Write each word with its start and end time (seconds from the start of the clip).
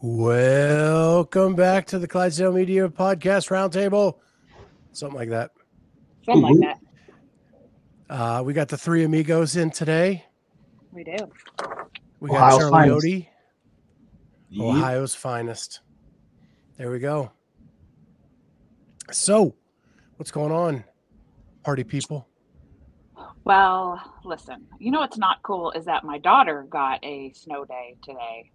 Welcome 0.00 1.56
back 1.56 1.84
to 1.86 1.98
the 1.98 2.06
Clydesdale 2.06 2.52
Media 2.52 2.88
Podcast 2.88 3.50
Roundtable. 3.50 4.18
Something 4.92 5.18
like 5.18 5.30
that. 5.30 5.50
Something 6.24 6.56
like 6.56 6.78
that. 8.08 8.14
Uh, 8.14 8.42
we 8.44 8.52
got 8.52 8.68
the 8.68 8.78
three 8.78 9.02
amigos 9.02 9.56
in 9.56 9.72
today. 9.72 10.24
We 10.92 11.02
do. 11.02 11.16
We 12.20 12.30
got 12.30 12.52
Ohio's 12.52 12.58
Charlie 12.58 12.70
finest. 12.70 13.06
Odie, 14.52 14.60
Ohio's 14.60 15.14
finest. 15.16 15.80
There 16.76 16.92
we 16.92 17.00
go. 17.00 17.32
So, 19.10 19.56
what's 20.16 20.30
going 20.30 20.52
on, 20.52 20.84
party 21.64 21.82
people? 21.82 22.28
Well, 23.42 24.00
listen, 24.24 24.64
you 24.78 24.92
know 24.92 25.00
what's 25.00 25.18
not 25.18 25.42
cool 25.42 25.72
is 25.72 25.84
that 25.86 26.04
my 26.04 26.18
daughter 26.18 26.68
got 26.70 27.04
a 27.04 27.32
snow 27.32 27.64
day 27.64 27.96
today, 28.00 28.52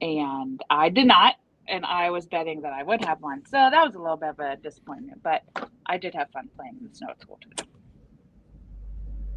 and 0.00 0.62
I 0.70 0.88
did 0.88 1.06
not, 1.06 1.36
and 1.68 1.84
I 1.84 2.10
was 2.10 2.26
betting 2.26 2.60
that 2.62 2.72
I 2.72 2.82
would 2.82 3.04
have 3.04 3.20
one. 3.20 3.44
So 3.46 3.56
that 3.56 3.84
was 3.84 3.94
a 3.94 3.98
little 3.98 4.16
bit 4.16 4.30
of 4.30 4.38
a 4.40 4.56
disappointment, 4.56 5.22
but 5.22 5.42
I 5.86 5.98
did 5.98 6.14
have 6.14 6.30
fun 6.30 6.48
playing 6.56 6.76
in 6.80 6.88
the 6.88 6.94
snow 6.94 7.08
at 7.10 7.20
school 7.20 7.38
today. 7.40 7.64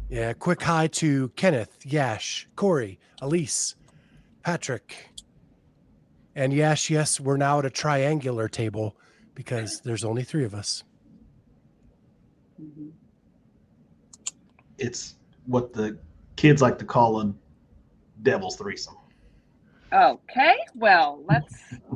Yeah, 0.08 0.32
quick 0.32 0.62
hi 0.62 0.86
to 0.88 1.28
Kenneth, 1.30 1.78
Yash, 1.84 2.48
Corey, 2.56 2.98
Elise, 3.22 3.74
Patrick. 4.42 5.10
And 6.36 6.52
Yash, 6.52 6.90
yes, 6.90 7.18
we're 7.18 7.36
now 7.36 7.60
at 7.60 7.64
a 7.64 7.70
triangular 7.70 8.48
table 8.48 8.96
because 9.34 9.80
there's 9.80 10.04
only 10.04 10.24
three 10.24 10.44
of 10.44 10.54
us. 10.54 10.84
Mhm. 12.60 12.92
It's 14.78 15.16
what 15.46 15.72
the 15.72 15.98
kids 16.36 16.60
like 16.60 16.78
to 16.78 16.84
call 16.84 17.20
a 17.20 17.34
devil's 18.22 18.56
threesome. 18.56 18.96
Okay, 19.94 20.56
well, 20.74 21.22
let's 21.28 21.54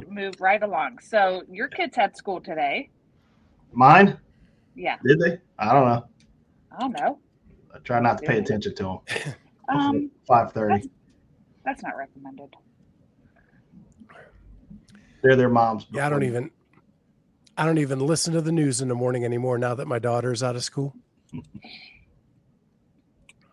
move 0.09 0.35
right 0.39 0.63
along. 0.63 1.01
So 1.01 1.43
your 1.51 1.67
kids 1.67 1.97
had 1.97 2.17
school 2.17 2.41
today. 2.41 2.91
Mine? 3.73 4.17
Yeah, 4.77 4.99
Did 5.05 5.19
they? 5.19 5.39
I 5.59 5.73
don't 5.73 5.87
know. 5.89 6.05
I 6.71 6.81
don't 6.81 6.93
know. 6.93 7.19
I 7.75 7.79
try 7.81 7.99
not 7.99 8.19
to 8.19 8.27
pay 8.27 8.39
attention 8.39 8.75
to 8.77 8.83
them. 8.83 9.35
Um, 9.71 10.11
Five 10.27 10.53
thirty. 10.53 10.89
that's 11.63 11.83
not 11.83 11.95
recommended. 11.95 12.57
They're 15.23 15.37
their 15.37 15.51
moms. 15.51 15.87
Yeah, 15.93 16.07
I 16.07 16.09
don't 16.09 16.23
even 16.23 16.51
I 17.59 17.67
don't 17.67 17.77
even 17.77 17.99
listen 18.01 18.33
to 18.33 18.41
the 18.41 18.51
news 18.51 18.81
in 18.81 18.89
the 18.89 18.95
morning 18.95 19.27
anymore 19.27 19.59
now 19.59 19.75
that 19.75 19.87
my 19.87 19.99
daughter's 19.99 20.43
out 20.43 20.57
of 20.57 20.65
school. 20.65 20.95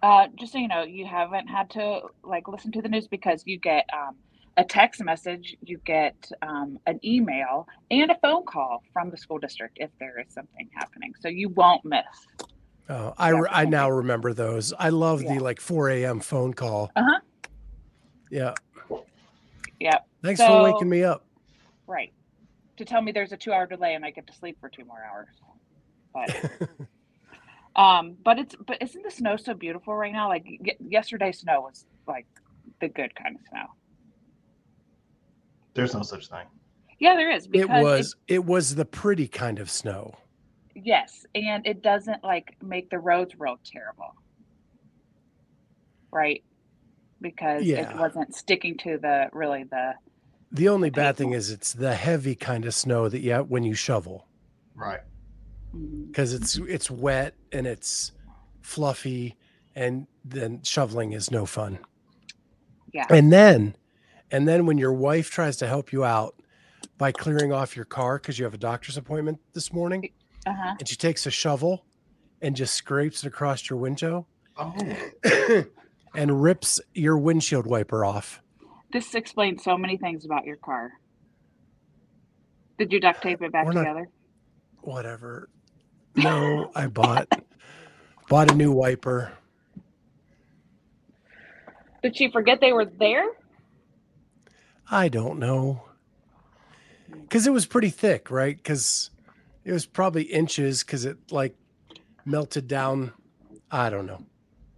Uh, 0.02 0.28
just 0.40 0.54
so 0.54 0.58
you 0.58 0.70
know, 0.70 0.84
you 0.84 1.06
haven't 1.06 1.48
had 1.48 1.70
to 1.72 2.00
like 2.24 2.48
listen 2.48 2.72
to 2.72 2.82
the 2.82 2.88
news 2.88 3.10
because 3.10 3.44
you 3.46 3.60
get 3.60 3.86
um, 3.92 4.16
a 4.58 4.64
text 4.64 5.04
message, 5.04 5.56
you 5.64 5.78
get 5.86 6.32
um, 6.42 6.80
an 6.88 7.00
email, 7.04 7.68
and 7.92 8.10
a 8.12 8.16
phone 8.22 8.46
call 8.46 8.84
from 8.94 9.10
the 9.10 9.18
school 9.18 9.38
district 9.38 9.78
if 9.82 9.90
there 10.00 10.20
is 10.20 10.34
something 10.34 10.70
happening. 10.74 11.14
So 11.20 11.28
you 11.28 11.50
won't 11.50 11.84
miss. 11.84 12.06
Oh, 12.88 13.14
I 13.18 13.30
re- 13.30 13.50
I 13.52 13.66
now 13.66 13.90
remember 13.90 14.34
those. 14.34 14.72
I 14.78 14.90
love 14.90 15.22
Yeah. 15.24 15.36
the 15.36 15.40
like 15.44 15.60
4 15.60 15.90
a.m. 15.90 16.20
phone 16.20 16.54
call. 16.54 16.92
Uh-huh. 16.96 17.20
Yeah. 18.30 18.54
Yep. 19.80 20.08
Thanks 20.24 20.40
So- 20.40 20.48
for 20.48 20.64
waking 20.64 20.90
me 20.90 21.04
up. 21.04 21.26
Right. 21.88 22.14
To 22.78 22.86
tell 22.86 23.02
me 23.02 23.12
there's 23.12 23.32
a 23.32 23.38
two-hour 23.38 23.68
delay 23.68 23.94
and 23.96 24.04
I 24.06 24.12
get 24.12 24.28
to 24.28 24.34
sleep 24.34 24.58
for 24.60 24.70
two 24.70 24.86
more 24.86 24.98
hours. 25.04 25.28
But 26.14 26.70
um, 27.76 28.16
but 28.24 28.40
it's 28.40 28.56
but 28.66 28.82
isn't 28.82 29.04
the 29.04 29.12
snow 29.12 29.36
so 29.38 29.54
beautiful 29.54 29.96
right 29.96 30.12
now? 30.14 30.28
Like 30.30 30.46
y- 30.46 30.76
yesterday's 30.80 31.40
snow 31.40 31.62
was 31.62 31.86
like 32.08 32.26
the 32.82 32.88
good 32.90 33.14
kind 33.16 33.36
of 33.36 33.42
snow. 33.50 33.66
There's 35.76 35.94
no 35.94 36.02
such 36.02 36.28
thing. 36.30 36.46
Yeah, 37.00 37.16
there 37.16 37.30
is 37.30 37.48
it 37.54 37.70
was 37.70 38.16
it 38.28 38.44
was 38.46 38.76
the 38.76 38.86
pretty 38.86 39.28
kind 39.28 39.60
of 39.60 39.70
snow. 39.70 40.16
Yes, 40.74 41.26
and 41.36 41.66
it 41.68 41.82
doesn't 41.84 42.24
like 42.24 42.56
make 42.64 42.90
the 42.90 42.98
roads 43.00 43.34
real 43.38 43.58
terrible. 43.64 44.16
Right? 46.12 46.44
Because 47.22 47.64
Yeah. 47.64 47.90
it 47.92 47.98
wasn't 47.98 48.34
sticking 48.34 48.78
to 48.80 48.98
the 48.98 49.30
really 49.34 49.64
the 49.64 49.94
The 50.52 50.70
only 50.70 50.90
bad 50.90 51.18
thing 51.18 51.32
is 51.34 51.52
it's 51.52 51.74
the 51.74 51.94
heavy 51.96 52.36
kind 52.36 52.66
of 52.66 52.74
snow 52.74 53.10
that 53.10 53.20
you 53.20 53.32
have 53.34 53.50
when 53.50 53.64
you 53.64 53.74
shovel 53.74 54.26
Right. 54.74 55.02
Mhm. 55.76 56.08
because 56.08 56.34
it's 56.34 56.58
it's 56.60 56.90
wet 56.90 57.36
and 57.52 57.68
it's 57.68 58.14
fluffy 58.62 59.36
and 59.76 60.08
then 60.24 60.62
shoveling 60.64 61.12
is 61.12 61.30
no 61.30 61.46
fun. 61.46 61.80
Yeah. 62.94 63.06
And 63.10 63.34
then 63.34 63.76
and 64.32 64.48
then 64.48 64.66
when 64.66 64.78
your 64.78 64.94
wife 64.94 65.30
tries 65.30 65.58
to 65.58 65.68
help 65.68 65.92
you 65.92 66.04
out 66.04 66.36
by 66.98 67.12
clearing 67.12 67.52
off 67.52 67.76
your 67.76 67.86
car 67.86 68.18
because 68.18 68.38
you 68.40 68.46
have 68.46 68.54
a 68.54 68.58
doctor's 68.60 68.98
appointment 68.98 69.40
this 69.54 69.72
morning 69.74 70.10
uh-huh. 70.46 70.76
and 70.80 70.88
she 70.88 70.96
takes 70.96 71.26
a 71.26 71.32
shovel 71.32 71.86
and 72.42 72.56
just 72.56 72.74
scrapes 72.76 73.24
it 73.24 73.28
across 73.28 73.70
your 73.70 73.80
window 73.80 74.26
Oh, 74.58 74.74
and 76.16 76.42
rips 76.42 76.80
your 76.94 77.18
windshield 77.18 77.68
wiper 77.68 78.06
off. 78.06 78.42
This 78.94 79.14
explains 79.16 79.64
so 79.64 79.78
many 79.78 79.98
things 79.98 80.24
about 80.24 80.46
your 80.46 80.56
car. 80.56 80.92
Did 82.78 82.94
you 82.94 83.02
duct 83.02 83.22
tape 83.22 83.42
it 83.42 83.52
back 83.52 83.66
not- 83.68 83.74
together? 83.74 84.08
Whatever. 84.82 85.50
No, 86.16 86.72
I 86.76 86.88
bought 86.88 87.28
bought 88.30 88.52
a 88.52 88.56
new 88.56 88.72
wiper. 88.72 89.34
Did 92.02 92.16
she 92.16 92.32
forget 92.32 92.62
they 92.62 92.72
were 92.72 92.86
there? 92.86 93.26
I 94.90 95.08
don't 95.10 95.40
know. 95.40 95.84
Cuz 97.30 97.48
it 97.48 97.52
was 97.54 97.66
pretty 97.66 97.90
thick, 97.90 98.30
right? 98.32 98.62
Cuz 98.64 99.10
it 99.64 99.72
was 99.72 99.86
probably 99.86 100.24
inches 100.24 100.84
cuz 100.84 101.06
it 101.06 101.18
like 101.32 101.56
melted 102.26 102.68
down. 102.68 103.14
I 103.72 103.90
don't 103.90 104.06
know. 104.06 104.24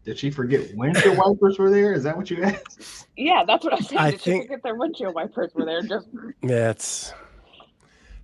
did 0.06 0.18
she 0.18 0.32
forget 0.32 0.74
windshield 0.76 1.18
wipers 1.18 1.60
were 1.60 1.70
there? 1.70 1.92
Is 1.92 2.04
that 2.04 2.16
what 2.16 2.30
you 2.32 2.42
asked? 2.44 3.08
Yeah, 3.18 3.44
that's 3.46 3.66
what 3.66 3.74
I 3.74 3.80
said. 3.80 3.98
I 3.98 4.12
Did 4.12 4.22
think- 4.22 4.44
she 4.44 4.48
forget 4.48 4.64
their 4.64 4.76
windshield 4.76 5.14
wipers 5.16 5.54
were 5.54 5.66
there? 5.66 5.82
Just 5.82 6.08
Yeah, 6.42 6.70
it's 6.70 7.14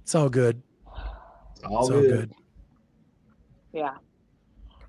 it's 0.01 0.16
all 0.16 0.29
good. 0.29 0.61
It's 1.55 1.63
all 1.66 1.81
It's 1.81 1.89
all 1.89 2.01
good. 2.01 2.09
good. 2.09 2.33
Yeah. 3.73 3.95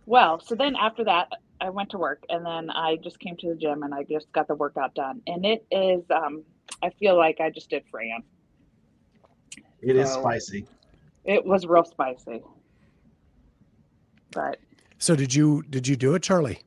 Well, 0.07 0.39
so 0.41 0.55
then 0.55 0.77
after 0.77 1.03
that, 1.05 1.31
I 1.61 1.71
went 1.71 1.91
to 1.91 1.99
work 1.99 2.23
and 2.29 2.45
then 2.47 2.71
I 2.71 2.97
just 3.03 3.19
came 3.19 3.37
to 3.39 3.49
the 3.49 3.57
gym 3.57 3.83
and 3.83 3.93
I 3.95 4.05
just 4.05 4.31
got 4.33 4.47
the 4.47 4.55
workout 4.55 4.95
done. 4.95 5.23
And 5.27 5.45
it 5.47 5.67
is, 5.73 6.05
um, 6.11 6.45
I 6.83 6.91
feel 6.91 7.17
like 7.17 7.41
I 7.41 7.51
just 7.51 7.71
did 7.71 7.85
Fran. 7.91 8.23
It 9.81 9.97
is 9.97 10.13
So- 10.13 10.21
spicy. 10.21 10.67
It 11.25 11.45
was 11.45 11.67
real 11.67 11.85
spicy. 11.85 12.43
But 14.33 14.59
So 14.99 15.15
did 15.17 15.35
you 15.35 15.63
did 15.71 15.87
you 15.89 15.97
do 15.97 16.15
it, 16.15 16.23
Charlie? 16.23 16.61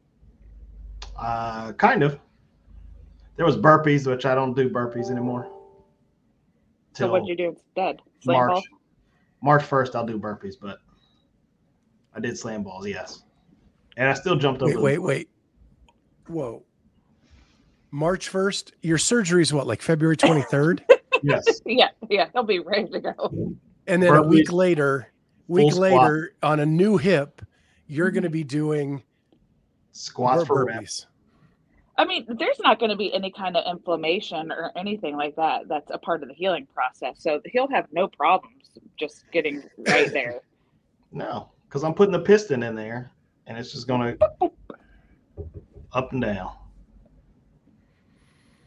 Uh, 1.16 1.74
kind 1.74 2.04
of. 2.04 2.20
There 3.36 3.46
was 3.46 3.58
burpees, 3.58 4.08
which 4.08 4.26
I 4.26 4.34
don't 4.34 4.56
do 4.56 4.70
burpees 4.70 5.12
anymore. 5.12 5.52
so 6.94 7.12
what'd 7.12 7.28
you 7.28 7.36
do 7.36 7.50
instead? 7.50 8.00
Slam 8.22 8.38
March. 8.38 8.50
ball? 8.50 8.64
March 9.42 9.64
first, 9.64 9.96
I'll 9.96 10.06
do 10.06 10.18
burpees, 10.18 10.56
but 10.60 10.80
I 12.16 12.20
did 12.20 12.36
slam 12.38 12.64
balls, 12.64 12.88
yes, 12.88 13.24
and 13.98 14.10
I 14.10 14.14
still 14.16 14.36
jumped 14.36 14.64
over. 14.64 14.74
Wait, 14.74 14.82
wait, 14.82 14.98
wait. 14.98 15.30
Whoa. 16.28 16.64
March 17.92 18.32
1st? 18.32 18.72
Your 18.82 18.98
surgery 18.98 19.42
is 19.42 19.54
what, 19.54 19.68
like 19.68 19.82
February 19.82 20.18
23rd? 20.18 20.82
Yes, 21.24 21.62
Yeah, 21.66 21.88
yeah, 22.12 22.28
he'll 22.32 22.44
be 22.44 22.60
ready 22.60 22.88
to 22.90 23.00
go. 23.00 23.56
And 23.88 24.04
then 24.04 24.14
a 24.14 24.22
week 24.22 24.52
later, 24.52 25.12
week 25.48 25.72
squat. 25.72 25.92
later 25.92 26.36
on 26.44 26.60
a 26.60 26.66
new 26.66 26.98
hip, 26.98 27.42
you're 27.88 28.12
going 28.12 28.22
to 28.22 28.30
mm-hmm. 28.30 28.34
be 28.34 28.44
doing 28.44 29.04
squats 29.94 30.46
for 30.46 30.66
reps. 30.66 30.78
burpees. 30.78 31.06
I 31.98 32.06
mean, 32.06 32.26
there's 32.28 32.60
not 32.60 32.80
going 32.80 32.92
to 32.92 32.96
be 32.96 33.12
any 33.14 33.32
kind 33.32 33.58
of 33.58 33.66
inflammation 33.68 34.52
or 34.52 34.72
anything 34.76 35.18
like 35.18 35.36
that. 35.38 35.68
That's 35.68 35.90
a 35.90 35.98
part 35.98 36.22
of 36.22 36.30
the 36.30 36.36
healing 36.36 36.68
process. 36.72 37.16
So 37.18 37.42
he'll 37.46 37.70
have 37.70 37.88
no 37.92 38.08
problems 38.08 38.70
just 39.00 39.26
getting 39.32 39.64
right 39.88 40.12
there. 40.12 40.42
No, 41.10 41.50
because 41.64 41.86
I'm 41.86 41.94
putting 41.94 42.12
the 42.12 42.20
piston 42.20 42.62
in 42.64 42.76
there, 42.76 43.14
and 43.48 43.58
it's 43.58 43.72
just 43.72 43.88
gonna 43.88 44.18
up 45.94 46.12
and 46.12 46.22
down. 46.22 46.52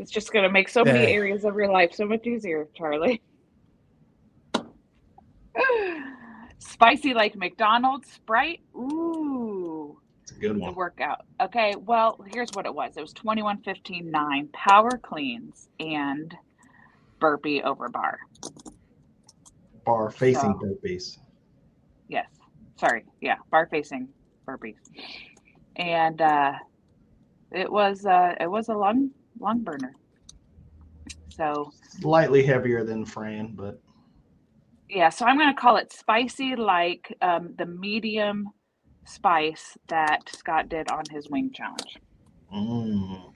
It's 0.01 0.11
just 0.11 0.33
going 0.33 0.45
to 0.45 0.51
make 0.51 0.71
so 0.71 0.83
many 0.83 1.13
areas 1.13 1.45
of 1.45 1.55
your 1.57 1.71
life 1.71 1.93
so 1.93 2.07
much 2.07 2.27
easier, 2.27 2.67
Charlie. 2.75 3.21
Spicy 6.59 7.13
like 7.13 7.37
McDonald's 7.37 8.11
Sprite. 8.11 8.61
Ooh, 8.75 9.99
It's 10.23 10.33
a 10.33 10.35
good 10.37 10.57
one. 10.57 10.71
the 10.71 10.77
workout. 10.77 11.27
Okay, 11.41 11.75
well, 11.79 12.19
here's 12.33 12.49
what 12.55 12.65
it 12.65 12.75
was. 12.75 12.97
It 12.97 13.03
was 13.03 13.13
21.15.9 13.13 14.51
power 14.53 14.91
cleans 15.03 15.69
and 15.79 16.35
burpee 17.19 17.63
over 17.63 17.91
bar. 17.91 18.21
Bar 19.85 20.11
facing 20.11 20.59
So- 20.59 20.67
burpees. 20.67 21.19
Yes. 22.09 22.27
Sorry. 22.77 23.05
Yeah, 23.21 23.37
bar 23.51 23.69
facing 23.71 24.09
burpees. 24.49 24.77
And 25.77 26.21
uh 26.23 26.55
it 27.53 27.71
was 27.71 28.05
uh 28.07 28.35
it 28.41 28.51
was 28.51 28.69
a 28.71 28.75
lung 28.75 29.11
lung 29.41 29.63
burner. 29.65 29.97
So 31.29 31.73
Slightly 32.01 32.43
heavier 32.45 32.85
than 32.85 33.05
Fran, 33.05 33.55
but 33.55 33.81
yeah, 34.89 35.09
so 35.11 35.25
I'm 35.27 35.39
going 35.39 35.55
to 35.55 35.61
call 35.61 35.77
it 35.77 35.93
spicy, 35.93 36.57
like 36.57 37.17
um, 37.23 37.55
the 37.57 37.67
medium 37.67 38.49
spice 39.07 39.77
that 39.89 40.29
Scott 40.29 40.69
did 40.69 40.91
on 40.91 41.05
his 41.11 41.29
wing 41.31 41.53
challenge. 41.55 41.99
mm, 42.55 43.33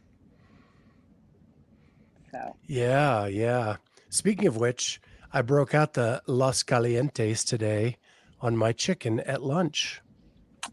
So 2.32 2.56
Yeah, 2.66 3.26
yeah. 3.26 3.76
Speaking 4.10 4.46
of 4.46 4.56
which, 4.56 5.00
I 5.32 5.42
broke 5.42 5.74
out 5.74 5.94
the 5.94 6.22
Los 6.26 6.62
Calientes 6.62 7.44
today 7.44 7.98
on 8.40 8.56
my 8.56 8.72
chicken 8.72 9.20
at 9.20 9.42
lunch, 9.42 10.02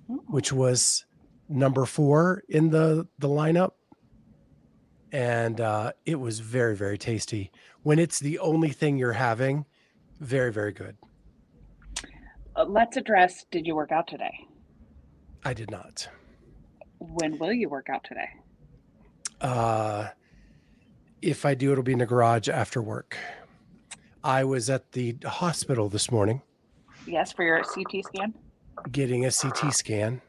ooh, 0.10 0.24
which 0.28 0.54
was 0.54 1.06
number 1.50 1.86
four 1.86 2.44
in 2.50 2.70
the 2.70 3.08
the 3.20 3.28
lineup, 3.30 3.72
and 5.12 5.60
uh, 5.62 5.92
it 6.06 6.20
was 6.20 6.40
very 6.40 6.76
very 6.76 6.98
tasty. 6.98 7.52
When 7.84 8.00
it's 8.00 8.20
the 8.20 8.40
only 8.40 8.70
thing 8.70 8.98
you're 8.98 9.14
having, 9.14 9.66
very 10.20 10.52
very 10.52 10.72
good. 10.72 10.98
uh, 12.56 12.66
let's 12.66 12.98
address. 12.98 13.46
Did 13.52 13.66
you 13.68 13.76
work 13.76 13.92
out 13.92 14.08
today? 14.08 14.48
I 15.44 15.54
did 15.54 15.72
not. 15.72 16.08
When 17.00 17.38
will 17.40 17.54
you 17.54 17.68
work 17.70 17.88
out 17.90 18.04
today? 18.04 18.30
Uh, 19.40 20.10
if 21.22 21.46
I 21.46 21.56
do, 21.56 21.72
it'll 21.72 21.84
be 21.84 21.94
in 21.94 22.00
the 22.00 22.06
garage 22.06 22.48
after 22.48 22.82
work. 22.82 23.18
I 24.24 24.44
was 24.44 24.70
at 24.70 24.92
the 24.92 25.16
hospital 25.26 25.90
this 25.90 26.12
morning 26.12 26.44
Yes, 27.08 27.32
for 27.34 27.44
your 27.44 27.64
CT 27.64 28.06
scan. 28.06 28.34
getting 28.92 29.26
a 29.26 29.32
CT 29.32 29.74
scan, 29.74 30.22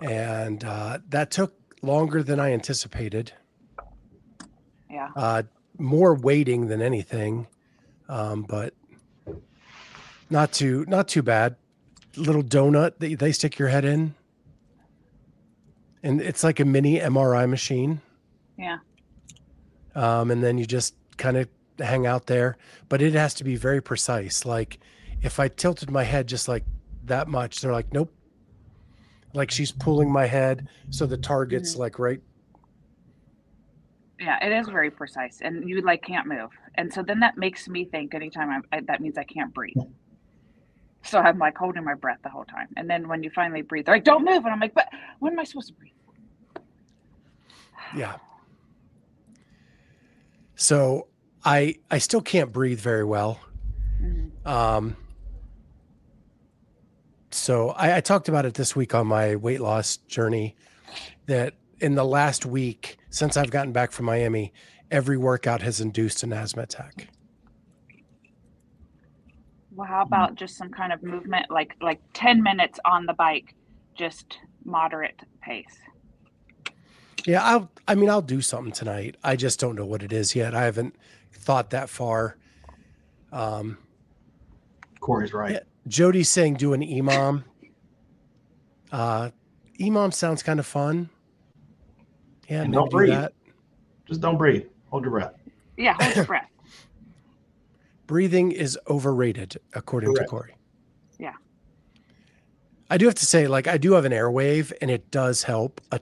and 0.00 0.62
uh, 0.64 0.98
that 1.08 1.32
took 1.32 1.54
longer 1.82 2.22
than 2.22 2.38
I 2.38 2.52
anticipated. 2.52 3.32
Yeah. 4.96 5.10
Uh, 5.14 5.42
more 5.78 6.14
waiting 6.14 6.68
than 6.68 6.80
anything, 6.80 7.46
um, 8.08 8.44
but 8.44 8.72
not 10.30 10.52
too 10.52 10.86
not 10.88 11.06
too 11.06 11.22
bad. 11.22 11.56
Little 12.16 12.42
donut 12.42 12.98
that 13.00 13.18
they 13.18 13.30
stick 13.32 13.58
your 13.58 13.68
head 13.68 13.84
in, 13.84 14.14
and 16.02 16.22
it's 16.22 16.42
like 16.42 16.60
a 16.60 16.64
mini 16.64 16.98
MRI 16.98 17.46
machine. 17.46 18.00
Yeah. 18.56 18.78
um, 19.94 20.30
and 20.30 20.42
then 20.42 20.56
you 20.56 20.64
just 20.64 20.94
kind 21.18 21.36
of 21.36 21.46
hang 21.78 22.06
out 22.06 22.24
there. 22.26 22.56
But 22.88 23.02
it 23.02 23.12
has 23.12 23.34
to 23.34 23.44
be 23.44 23.54
very 23.56 23.82
precise. 23.82 24.46
Like 24.46 24.78
if 25.20 25.38
I 25.38 25.48
tilted 25.48 25.90
my 25.90 26.04
head 26.04 26.26
just 26.26 26.48
like 26.48 26.64
that 27.04 27.28
much, 27.28 27.60
they're 27.60 27.72
like, 27.72 27.92
nope. 27.92 28.10
Like 29.34 29.50
she's 29.50 29.72
pulling 29.72 30.10
my 30.10 30.24
head 30.24 30.68
so 30.88 31.04
the 31.04 31.18
target's 31.18 31.76
like 31.76 31.98
right. 31.98 32.22
Yeah, 34.18 34.38
it 34.44 34.50
is 34.52 34.68
very 34.68 34.90
precise, 34.90 35.40
and 35.42 35.68
you 35.68 35.82
like 35.82 36.02
can't 36.02 36.26
move, 36.26 36.50
and 36.76 36.92
so 36.92 37.02
then 37.02 37.20
that 37.20 37.36
makes 37.36 37.68
me 37.68 37.84
think. 37.84 38.14
Anytime 38.14 38.48
I'm, 38.50 38.62
I, 38.72 38.80
that 38.88 39.00
means 39.00 39.18
I 39.18 39.24
can't 39.24 39.52
breathe. 39.52 39.76
So 41.02 41.18
I'm 41.18 41.38
like 41.38 41.56
holding 41.56 41.84
my 41.84 41.94
breath 41.94 42.18
the 42.22 42.30
whole 42.30 42.46
time, 42.46 42.68
and 42.76 42.88
then 42.88 43.08
when 43.08 43.22
you 43.22 43.30
finally 43.30 43.62
breathe, 43.62 43.84
they're 43.84 43.96
like, 43.96 44.04
"Don't 44.04 44.24
move," 44.24 44.44
and 44.44 44.48
I'm 44.48 44.60
like, 44.60 44.74
"But 44.74 44.88
when 45.18 45.32
am 45.34 45.38
I 45.38 45.44
supposed 45.44 45.68
to 45.68 45.74
breathe?" 45.74 45.92
Yeah. 47.94 48.16
So 50.54 51.08
I 51.44 51.76
I 51.90 51.98
still 51.98 52.22
can't 52.22 52.50
breathe 52.52 52.80
very 52.80 53.04
well. 53.04 53.38
Mhm. 54.02 54.46
Um, 54.46 54.96
so 57.30 57.70
I, 57.70 57.96
I 57.96 58.00
talked 58.00 58.28
about 58.28 58.46
it 58.46 58.54
this 58.54 58.74
week 58.74 58.94
on 58.94 59.06
my 59.06 59.36
weight 59.36 59.60
loss 59.60 59.98
journey 59.98 60.56
that 61.26 61.54
in 61.80 61.94
the 61.94 62.04
last 62.04 62.46
week 62.46 62.96
since 63.16 63.38
I've 63.38 63.50
gotten 63.50 63.72
back 63.72 63.92
from 63.92 64.04
Miami, 64.04 64.52
every 64.90 65.16
workout 65.16 65.62
has 65.62 65.80
induced 65.80 66.22
an 66.22 66.34
asthma 66.34 66.64
attack. 66.64 67.08
Well, 69.74 69.88
how 69.88 70.02
about 70.02 70.34
just 70.34 70.58
some 70.58 70.68
kind 70.70 70.92
of 70.92 71.02
movement, 71.02 71.50
like 71.50 71.76
like 71.80 72.00
ten 72.12 72.42
minutes 72.42 72.78
on 72.84 73.06
the 73.06 73.14
bike, 73.14 73.54
just 73.94 74.36
moderate 74.66 75.18
pace. 75.40 75.78
Yeah, 77.24 77.42
I'll 77.42 77.70
I 77.88 77.94
mean 77.94 78.10
I'll 78.10 78.20
do 78.20 78.42
something 78.42 78.72
tonight. 78.72 79.16
I 79.24 79.34
just 79.34 79.58
don't 79.58 79.76
know 79.76 79.86
what 79.86 80.02
it 80.02 80.12
is 80.12 80.36
yet. 80.36 80.54
I 80.54 80.64
haven't 80.64 80.94
thought 81.32 81.70
that 81.70 81.88
far. 81.88 82.36
Um 83.32 83.78
Corey's 85.00 85.32
right. 85.32 85.52
Yeah. 85.52 85.60
Jody's 85.88 86.28
saying 86.28 86.54
do 86.54 86.74
an 86.74 86.82
EMOM. 86.82 87.44
Uh 88.92 89.30
EMOM 89.80 90.12
sounds 90.12 90.42
kind 90.42 90.60
of 90.60 90.66
fun. 90.66 91.08
Yeah, 92.48 92.62
And 92.62 92.72
don't 92.72 92.90
breathe. 92.90 93.10
that. 93.10 93.32
Just 94.06 94.20
don't 94.20 94.38
breathe. 94.38 94.66
Hold 94.90 95.02
your 95.02 95.10
breath. 95.10 95.34
Yeah, 95.76 95.94
hold 96.00 96.14
your 96.16 96.24
breath. 96.24 96.48
breathing 98.06 98.52
is 98.52 98.78
overrated 98.88 99.56
according 99.74 100.14
Correct. 100.14 100.28
to 100.28 100.30
corey 100.30 100.54
Yeah. 101.18 101.32
i 102.88 102.96
do 102.96 103.06
have 103.06 103.16
to 103.16 103.26
say 103.26 103.48
like 103.48 103.66
i 103.66 103.76
do 103.76 103.94
have 103.94 104.04
an 104.04 104.12
airwave 104.12 104.72
and 104.80 104.92
it 104.92 105.10
does 105.10 105.42
help 105.42 105.80
a, 105.90 105.98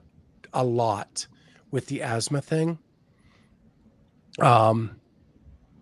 a 0.53 0.63
lot 0.63 1.25
with 1.71 1.87
the 1.87 2.03
asthma 2.03 2.41
thing 2.41 2.77
um 4.39 4.91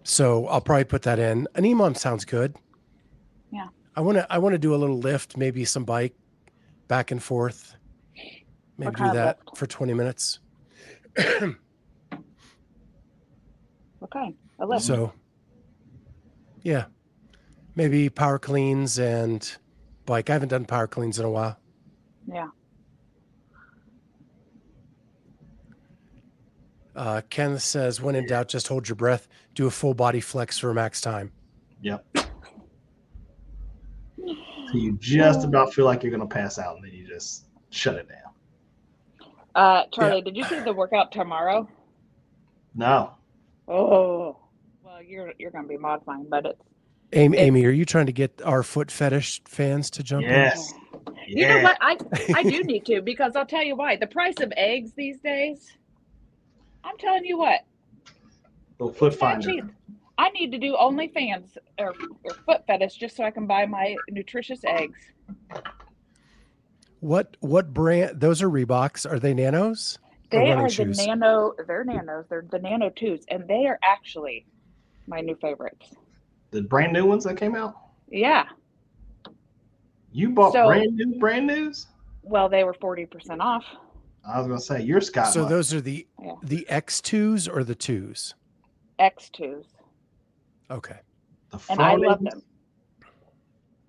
so 0.04 0.48
i'll 0.48 0.62
probably 0.62 0.86
put 0.86 1.02
that 1.02 1.20
in 1.20 1.46
an 1.56 1.66
emom 1.66 1.98
sounds 1.98 2.24
good 2.24 2.56
Yeah. 3.52 3.68
i 3.98 4.00
want 4.00 4.18
to 4.18 4.26
i 4.34 4.38
want 4.38 4.54
to 4.54 4.58
do 4.60 4.74
a 4.74 4.78
little 4.78 4.98
lift 5.00 5.36
maybe 5.36 5.66
some 5.66 5.84
bike 5.84 6.16
back 6.88 7.12
and 7.12 7.22
forth 7.22 7.76
maybe 8.78 8.96
do 8.96 9.12
that 9.12 9.40
lift? 9.46 9.58
for 9.58 9.68
20 9.68 9.94
minutes 9.94 10.40
Okay, 14.04 14.36
a 14.60 14.66
lift. 14.66 14.84
So, 14.84 15.14
yeah, 16.62 16.86
maybe 17.76 18.10
power 18.10 18.38
cleans 18.38 19.00
and 19.00 19.50
bike. 20.06 20.30
I 20.30 20.34
haven't 20.34 20.50
done 20.50 20.66
power 20.66 20.88
cleans 20.88 21.20
in 21.20 21.26
a 21.26 21.30
while. 21.30 21.58
yeah. 22.28 22.48
Uh, 26.96 27.22
Ken 27.32 27.58
says, 27.58 28.00
when 28.02 28.14
in 28.14 28.28
doubt, 28.28 28.50
just 28.50 28.68
hold 28.68 28.88
your 28.88 28.96
breath. 28.96 29.28
Do 29.56 29.66
a 29.66 29.72
full 29.72 29.96
body 29.96 30.20
flex 30.20 30.60
for 30.60 30.72
max 30.76 31.02
time. 31.02 31.32
Yep. 31.82 32.06
So 34.18 34.74
you 34.74 34.98
just 35.00 35.44
about 35.44 35.74
feel 35.74 35.86
like 35.86 36.04
you're 36.04 36.12
gonna 36.12 36.28
pass 36.28 36.60
out, 36.60 36.76
and 36.76 36.86
then 36.86 36.92
you 36.94 37.08
just 37.08 37.46
shut 37.72 37.96
it 37.96 38.08
down. 38.10 38.23
Uh, 39.56 39.84
Charlie, 39.92 40.22
did 40.22 40.36
you 40.36 40.44
see 40.46 40.60
the 40.60 40.74
workout 40.74 41.12
tomorrow? 41.12 41.68
No. 42.76 43.12
Oh, 43.68 44.38
well, 44.84 45.02
you're 45.02 45.34
you're 45.38 45.52
gonna 45.52 45.68
be 45.68 45.78
modifying, 45.78 46.26
but 46.30 46.46
it's 46.46 46.62
Amy, 47.14 47.38
It- 47.38 47.42
Amy, 47.42 47.66
are 47.66 47.72
you 47.72 47.86
trying 47.86 48.08
to 48.08 48.12
get 48.12 48.42
our 48.44 48.64
foot 48.64 48.90
fetish 48.92 49.42
fans 49.46 49.90
to 49.92 50.04
jump 50.04 50.24
in? 50.26 50.32
Yes. 50.32 50.74
You 51.28 51.48
know 51.48 51.62
what? 51.62 51.78
I 51.80 51.98
I 52.36 52.44
do 52.44 52.64
need 52.64 52.86
to 52.88 53.02
because 53.02 53.36
I'll 53.36 53.46
tell 53.46 53.64
you 53.64 53.76
why. 53.76 53.96
The 53.96 54.08
price 54.08 54.40
of 54.42 54.52
eggs 54.58 54.92
these 54.94 55.20
days, 55.20 55.72
I'm 56.84 56.98
telling 56.98 57.24
you 57.26 57.38
what, 57.38 57.62
Little 58.80 58.94
foot 58.94 59.14
it's 59.14 59.22
finder. 59.22 59.70
I 60.18 60.30
need 60.30 60.52
to 60.52 60.58
do 60.58 60.76
OnlyFans 60.76 61.58
or, 61.80 61.94
or 62.24 62.34
foot 62.46 62.66
fetish 62.68 62.96
just 62.96 63.16
so 63.16 63.24
I 63.24 63.32
can 63.32 63.48
buy 63.48 63.66
my 63.66 63.96
nutritious 64.10 64.64
eggs. 64.66 65.00
In? 67.04 67.10
What 67.10 67.38
what 67.42 67.74
brand? 67.74 68.20
Those 68.20 68.42
are 68.42 68.50
Reeboks. 68.50 69.10
Are 69.10 69.20
they 69.20 69.34
nanos? 69.34 70.00
They 70.32 70.38
running 70.40 70.54
are 70.60 70.64
the 70.64 70.70
shoes? 70.74 71.06
nano. 71.06 71.54
They're 71.68 71.84
nanos. 71.84 72.26
They're 72.30 72.46
the 72.50 72.60
nano 72.60 72.90
twos, 72.90 73.24
and 73.30 73.48
they 73.48 73.66
are 73.68 73.78
actually 73.84 74.46
my 75.08 75.20
new 75.22 75.36
favorites. 75.36 75.94
The 76.52 76.62
brand 76.62 76.94
new 76.94 77.06
ones 77.06 77.24
that 77.26 77.38
came 77.38 77.56
out. 77.56 77.76
Yeah. 78.10 78.46
You 80.12 80.30
bought 80.30 80.54
So- 80.54 80.68
brand 80.68 80.96
new, 80.96 81.20
brand 81.20 81.48
news. 81.48 81.88
Well, 82.24 82.48
they 82.50 82.64
were 82.64 82.74
forty 82.76 83.06
percent 83.06 83.42
off. 83.42 83.64
I 84.26 84.38
was 84.40 84.48
gonna 84.48 84.60
say 84.60 84.82
you're 84.82 85.02
Scott. 85.02 85.34
So 85.34 85.42
Mudd. 85.42 85.52
those 85.52 85.74
are 85.74 85.82
the 85.82 86.08
Yeah. 86.22 86.36
the 86.44 86.68
X 86.70 87.02
twos 87.02 87.48
or 87.48 87.64
the 87.64 87.76
twos? 87.76 88.36
X 89.00 89.30
twos, 89.30 89.66
Okay. 90.72 91.00
the 91.50 91.60
and 91.70 91.82
I 91.82 91.96
love 91.96 92.24
them. 92.24 92.42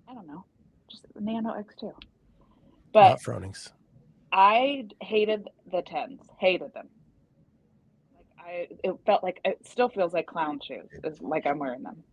I 0.07 0.13
don't 0.13 0.27
know, 0.27 0.43
just 0.89 1.03
the 1.13 1.21
nano 1.21 1.53
X 1.53 1.73
two. 1.79 1.93
But 2.95 3.09
Not 3.09 3.21
Fronings. 3.21 3.73
I 4.31 4.85
hated 5.01 5.49
the 5.69 5.81
tens, 5.81 6.21
hated 6.39 6.73
them. 6.73 6.87
Like 8.15 8.25
I, 8.39 8.67
it 8.85 8.95
felt 9.05 9.21
like 9.21 9.41
it 9.43 9.59
still 9.67 9.89
feels 9.89 10.13
like 10.13 10.27
clown 10.27 10.61
shoes. 10.65 10.87
It's 11.03 11.19
like 11.19 11.45
I'm 11.45 11.59
wearing 11.59 11.83
them. 11.83 12.05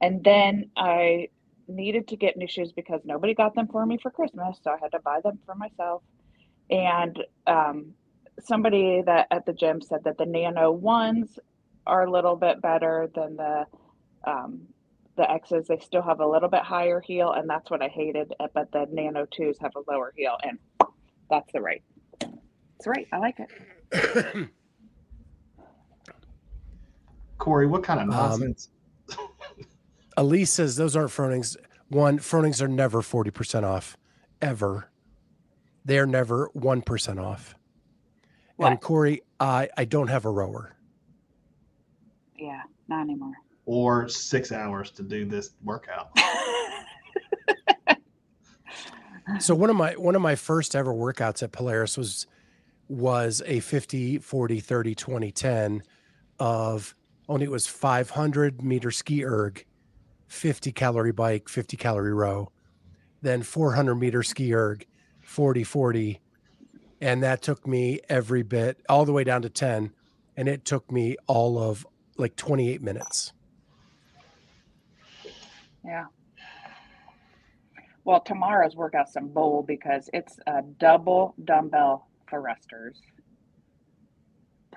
And 0.00 0.24
then 0.24 0.70
I 0.76 1.28
needed 1.68 2.08
to 2.08 2.16
get 2.16 2.36
new 2.36 2.48
shoes 2.48 2.72
because 2.72 3.00
nobody 3.04 3.32
got 3.32 3.54
them 3.54 3.68
for 3.68 3.86
me 3.86 3.96
for 3.96 4.10
Christmas, 4.10 4.58
so 4.60 4.72
I 4.72 4.78
had 4.82 4.90
to 4.90 4.98
buy 4.98 5.20
them 5.22 5.38
for 5.46 5.54
myself. 5.54 6.02
And 6.68 7.16
um, 7.46 7.94
somebody 8.40 9.02
that 9.06 9.28
at 9.30 9.46
the 9.46 9.52
gym 9.52 9.80
said 9.80 10.02
that 10.02 10.18
the 10.18 10.26
Nano 10.26 10.72
ones 10.72 11.38
are 11.86 12.06
a 12.06 12.10
little 12.10 12.34
bit 12.34 12.60
better 12.60 13.08
than 13.14 13.36
the 13.36 13.66
um, 14.26 14.62
the 15.18 15.30
X's. 15.30 15.66
They 15.68 15.78
still 15.78 16.00
have 16.00 16.20
a 16.20 16.26
little 16.26 16.48
bit 16.48 16.62
higher 16.62 17.00
heel, 17.00 17.32
and 17.32 17.48
that's 17.50 17.70
what 17.70 17.82
I 17.82 17.88
hated. 17.88 18.32
uh, 18.40 18.48
But 18.54 18.72
the 18.72 18.86
Nano 18.90 19.26
twos 19.30 19.58
have 19.60 19.72
a 19.76 19.90
lower 19.92 20.14
heel, 20.16 20.38
and 20.42 20.58
that's 21.28 21.52
the 21.52 21.60
right. 21.60 21.82
It's 22.22 22.86
right. 22.86 23.06
I 23.12 23.18
like 23.18 23.36
it. 23.38 24.48
Corey, 27.38 27.66
what 27.66 27.82
kind 27.82 28.00
of 28.00 28.08
Um, 28.08 28.14
nonsense? 28.40 28.70
Elise 30.16 30.50
says 30.50 30.76
those 30.76 30.96
aren't 30.96 31.10
Fronings. 31.10 31.56
One, 31.88 32.18
Fronings 32.18 32.60
are 32.62 32.68
never 32.68 33.00
40% 33.02 33.62
off, 33.64 33.96
ever. 34.42 34.90
They're 35.84 36.06
never 36.06 36.50
1% 36.56 37.22
off. 37.22 37.54
And 38.58 38.80
Corey, 38.80 39.22
I, 39.38 39.68
I 39.76 39.84
don't 39.84 40.08
have 40.08 40.24
a 40.24 40.30
rower. 40.30 40.74
Yeah, 42.36 42.62
not 42.88 43.02
anymore. 43.02 43.32
Or 43.68 44.08
six 44.08 44.50
hours 44.50 44.90
to 44.90 45.02
do 45.02 45.26
this 45.26 45.50
workout. 45.62 46.10
So 49.40 49.54
one 49.54 49.68
of 49.68 49.76
my 49.76 49.92
one 49.92 50.14
of 50.14 50.22
my 50.22 50.36
first 50.36 50.74
ever 50.74 50.92
workouts 50.92 51.42
at 51.42 51.52
Polaris 51.52 51.98
was 51.98 52.26
was 52.88 53.42
a 53.44 53.60
50 53.60 54.18
40 54.18 54.58
30 54.58 54.94
20 54.94 55.30
10 55.30 55.82
of 56.38 56.94
only 57.28 57.44
it 57.44 57.50
was 57.50 57.66
500 57.66 58.62
meter 58.62 58.90
ski 58.90 59.22
erg 59.22 59.66
50 60.28 60.72
calorie 60.72 61.12
bike 61.12 61.50
50 61.50 61.76
calorie 61.76 62.14
row 62.14 62.50
then 63.20 63.42
400 63.42 63.94
meter 63.96 64.22
ski 64.22 64.54
erg 64.54 64.86
40 65.20 65.62
40 65.62 66.20
and 67.02 67.22
that 67.22 67.42
took 67.42 67.66
me 67.66 68.00
every 68.08 68.42
bit 68.42 68.80
all 68.88 69.04
the 69.04 69.12
way 69.12 69.24
down 69.24 69.42
to 69.42 69.50
10 69.50 69.92
and 70.38 70.48
it 70.48 70.64
took 70.64 70.90
me 70.90 71.16
all 71.26 71.58
of 71.58 71.86
like 72.16 72.34
28 72.34 72.80
minutes 72.80 73.34
yeah. 75.88 76.04
Well, 78.04 78.20
tomorrow's 78.20 78.76
workout's 78.76 79.12
some 79.12 79.28
bowl 79.28 79.64
because 79.66 80.08
it's 80.12 80.38
a 80.46 80.62
double 80.78 81.34
dumbbell 81.44 82.08
thrusters 82.30 83.00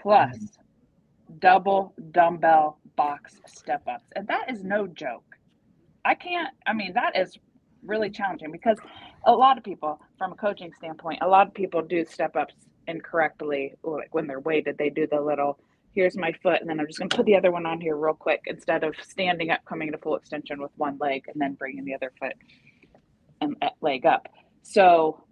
plus 0.02 0.36
mm-hmm. 0.36 1.38
double 1.40 1.94
dumbbell 2.12 2.80
box 2.96 3.40
step 3.48 3.84
ups. 3.88 4.06
And 4.16 4.28
that 4.28 4.50
is 4.50 4.64
no 4.64 4.88
joke. 4.88 5.24
I 6.04 6.16
can't, 6.16 6.50
I 6.66 6.74
mean, 6.74 6.94
that 6.94 7.18
is 7.18 7.38
really 7.84 8.10
challenging 8.10 8.52
because 8.52 8.78
a 9.26 9.32
lot 9.32 9.58
of 9.58 9.64
people, 9.64 10.00
from 10.18 10.32
a 10.32 10.36
coaching 10.36 10.72
standpoint, 10.78 11.20
a 11.22 11.28
lot 11.28 11.48
of 11.48 11.54
people 11.54 11.82
do 11.82 12.06
step 12.06 12.36
ups 12.36 12.56
incorrectly. 12.88 13.74
Like 13.84 14.14
when 14.14 14.28
they're 14.28 14.40
weighted, 14.40 14.78
they 14.78 14.90
do 14.90 15.08
the 15.08 15.22
little, 15.22 15.60
here's 15.94 16.18
my 16.18 16.32
foot, 16.44 16.62
and 16.62 16.70
then 16.70 16.80
I'm 16.80 16.88
just 16.88 17.00
going 17.00 17.10
to 17.10 17.16
put 17.16 17.26
the 17.26 17.36
other 17.36 17.52
one 17.52 17.66
on 17.66 17.82
here 17.82 17.96
real 17.96 18.14
quick 18.14 18.42
instead 18.48 18.84
of 18.84 18.96
standing 19.02 19.52
up, 19.52 19.60
coming 19.66 19.92
to 19.92 19.98
full 19.98 20.16
extension 20.16 20.62
with 20.62 20.72
one 20.78 20.98
leg, 21.00 21.26
and 21.28 21.40
then 21.42 21.54
bringing 21.54 21.86
the 21.86 21.94
other 21.94 22.12
foot 22.20 22.34
and 23.42 23.56
uh, 23.62 23.70
leg 23.82 24.06
up. 24.06 24.28
So 24.64 25.24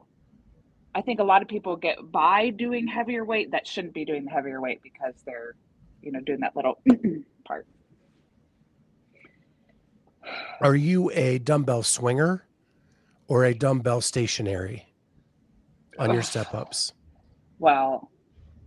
I 0.94 1.02
think 1.02 1.20
a 1.20 1.24
lot 1.24 1.42
of 1.42 1.48
people 1.48 1.76
get 1.76 1.98
by 2.12 2.50
doing 2.50 2.88
heavier 2.88 3.24
weight 3.24 3.52
that 3.52 3.68
shouldn't 3.68 3.94
be 3.94 4.06
doing 4.06 4.26
the 4.26 4.32
heavier 4.32 4.60
weight 4.60 4.82
because 4.84 5.14
they're, 5.26 5.56
you 6.02 6.12
know, 6.12 6.20
doing 6.22 6.40
that 6.42 6.56
little 6.56 6.82
part. 7.46 7.68
are 10.62 10.76
you 10.76 11.10
a 11.12 11.40
dumbbell 11.40 11.84
swinger 11.84 12.44
or 13.28 13.46
a 13.46 13.54
dumbbell 13.54 14.02
stationary 14.02 14.86
on 15.98 16.14
your 16.14 16.22
step 16.22 16.54
ups 16.54 16.94
Well, 17.60 18.10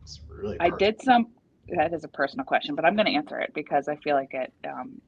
It's 0.03 0.21
really 0.29 0.57
I 0.61 0.71
did 0.71 1.01
some. 1.03 1.29
That 1.73 1.93
is 1.95 2.05
a 2.05 2.09
personal 2.09 2.45
question, 2.45 2.75
but 2.75 2.85
I'm 2.85 2.95
going 2.95 3.07
to 3.07 3.13
answer 3.13 3.39
it 3.41 3.53
because 3.55 3.89
I 3.89 3.97
feel 3.97 4.15
like 4.15 4.35
it 4.35 4.53
um, 4.69 5.01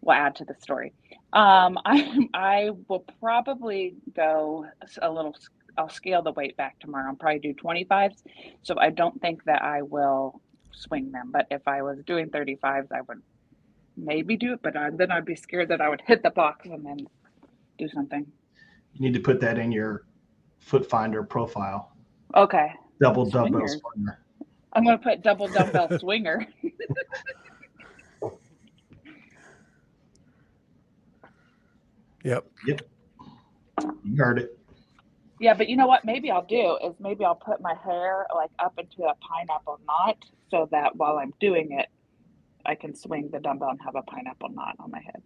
will 0.00 0.12
add 0.12 0.36
to 0.36 0.44
the 0.44 0.54
story. 0.60 0.92
Um, 1.32 1.78
I 1.84 2.28
I 2.34 2.70
will 2.88 3.04
probably 3.20 3.94
go 4.14 4.66
a 5.00 5.10
little. 5.10 5.34
I'll 5.78 5.88
scale 5.88 6.22
the 6.22 6.32
weight 6.32 6.56
back 6.56 6.78
tomorrow. 6.78 7.10
I'll 7.10 7.16
probably 7.16 7.40
do 7.40 7.54
25s. 7.54 8.22
So 8.62 8.76
I 8.78 8.90
don't 8.90 9.20
think 9.20 9.42
that 9.44 9.62
I 9.62 9.82
will 9.82 10.40
swing 10.72 11.10
them. 11.10 11.30
But 11.32 11.46
if 11.50 11.66
I 11.66 11.82
was 11.82 11.98
doing 12.06 12.30
35s, 12.30 12.92
I 12.92 13.00
would 13.08 13.20
maybe 13.96 14.36
do 14.36 14.52
it. 14.52 14.60
But 14.62 14.76
I, 14.76 14.90
then 14.90 15.10
I'd 15.10 15.24
be 15.24 15.34
scared 15.34 15.68
that 15.70 15.80
I 15.80 15.88
would 15.88 16.00
hit 16.06 16.22
the 16.22 16.30
box 16.30 16.66
and 16.66 16.84
then 16.84 16.98
do 17.76 17.88
something. 17.88 18.24
You 18.92 19.00
need 19.00 19.14
to 19.14 19.20
put 19.20 19.40
that 19.40 19.58
in 19.58 19.72
your 19.72 20.04
foot 20.60 20.88
finder 20.88 21.24
profile. 21.24 21.92
Okay, 22.36 22.72
Double 23.00 23.26
dumbbell 23.26 23.66
swinger. 23.66 24.23
I'm 24.74 24.84
going 24.84 24.98
to 24.98 25.02
put 25.02 25.22
double 25.22 25.48
dumbbell 25.48 25.96
swinger. 26.00 26.46
yep 32.24 32.46
You 32.66 32.76
heard 34.16 34.38
it. 34.38 34.58
Yeah, 35.40 35.54
but 35.54 35.68
you 35.68 35.76
know 35.76 35.86
what? 35.86 36.04
Maybe 36.04 36.30
I'll 36.30 36.46
do 36.46 36.78
is 36.84 36.94
maybe 37.00 37.24
I'll 37.24 37.34
put 37.34 37.60
my 37.60 37.74
hair 37.84 38.26
like 38.34 38.50
up 38.58 38.72
into 38.78 39.02
a 39.02 39.14
pineapple 39.16 39.80
knot 39.86 40.16
so 40.50 40.68
that 40.70 40.96
while 40.96 41.18
I'm 41.18 41.32
doing 41.40 41.72
it, 41.72 41.86
I 42.64 42.74
can 42.76 42.94
swing 42.94 43.28
the 43.32 43.40
dumbbell 43.40 43.70
and 43.70 43.80
have 43.84 43.96
a 43.96 44.02
pineapple 44.02 44.50
knot 44.50 44.76
on 44.78 44.90
my 44.90 45.00
head. 45.00 45.22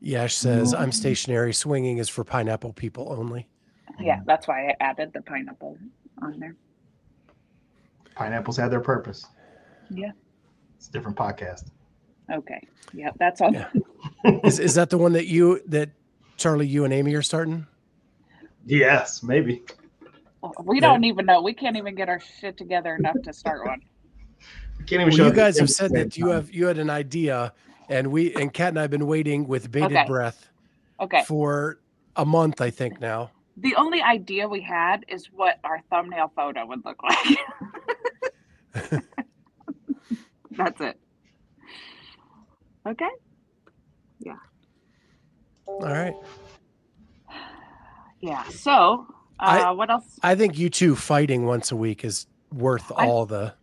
Yash 0.00 0.36
says, 0.36 0.72
I'm 0.74 0.90
Mm. 0.90 0.94
stationary. 0.94 1.52
Swinging 1.52 1.98
is 1.98 2.08
for 2.08 2.22
pineapple 2.24 2.72
people 2.72 3.12
only. 3.12 3.48
Yeah, 4.00 4.20
that's 4.26 4.46
why 4.46 4.68
I 4.68 4.76
added 4.80 5.12
the 5.12 5.22
pineapple 5.22 5.76
on 6.22 6.38
there. 6.38 6.54
Pineapples 8.18 8.56
have 8.56 8.70
their 8.70 8.80
purpose. 8.80 9.24
Yeah. 9.90 10.10
It's 10.76 10.88
a 10.88 10.92
different 10.92 11.16
podcast. 11.16 11.66
Okay. 12.32 12.66
Yep, 12.92 13.14
that's 13.18 13.40
all. 13.40 13.52
Yeah. 13.52 13.68
Is, 14.42 14.58
is 14.58 14.74
that 14.74 14.90
the 14.90 14.98
one 14.98 15.12
that 15.12 15.26
you, 15.26 15.62
that 15.66 15.90
Charlie, 16.36 16.66
you 16.66 16.84
and 16.84 16.92
Amy 16.92 17.14
are 17.14 17.22
starting? 17.22 17.64
Yes, 18.66 19.22
maybe. 19.22 19.62
We 20.64 20.80
don't 20.80 21.04
even 21.04 21.26
know. 21.26 21.42
We 21.42 21.54
can't 21.54 21.76
even 21.76 21.94
get 21.94 22.08
our 22.08 22.20
shit 22.20 22.56
together 22.56 22.96
enough 22.96 23.16
to 23.22 23.32
start 23.32 23.64
one. 23.64 23.82
Can't 24.80 24.92
even 24.92 25.08
Well, 25.08 25.16
show 25.16 25.26
you 25.26 25.32
guys 25.32 25.58
have 25.60 25.70
said 25.70 25.90
same 25.92 26.00
that 26.00 26.16
you 26.16 26.28
have, 26.28 26.52
you 26.52 26.66
had 26.66 26.78
an 26.78 26.90
idea 26.90 27.52
and 27.88 28.08
we, 28.10 28.34
and 28.34 28.52
Kat 28.52 28.70
and 28.70 28.78
I 28.78 28.82
have 28.82 28.90
been 28.90 29.06
waiting 29.06 29.46
with 29.46 29.70
bated 29.70 29.92
Okay. 29.92 30.06
breath 30.06 30.48
Okay. 31.00 31.22
for 31.22 31.78
a 32.16 32.24
month, 32.24 32.60
I 32.60 32.70
think 32.70 33.00
now. 33.00 33.30
The 33.58 33.74
only 33.76 34.02
idea 34.02 34.48
we 34.48 34.60
had 34.60 35.04
is 35.08 35.26
what 35.32 35.58
our 35.64 35.80
thumbnail 35.88 36.32
photo 36.34 36.66
would 36.66 36.84
look 36.84 37.00
like. 37.02 37.38
That's 40.50 40.80
it. 40.80 40.98
Okay. 42.86 43.08
Yeah. 44.20 44.36
All 45.66 45.80
right. 45.80 46.14
Yeah. 48.20 48.42
So, 48.48 49.06
uh, 49.38 49.44
I- 49.66 49.70
what 49.70 49.90
else? 49.90 50.18
I 50.24 50.34
think 50.34 50.58
you 50.58 50.68
two 50.70 50.96
fighting 50.96 51.46
once 51.46 51.70
a 51.70 51.76
week 51.76 52.04
is 52.04 52.26
worth 52.52 52.90
I- 52.96 53.06
all 53.06 53.26
the, 53.26 53.54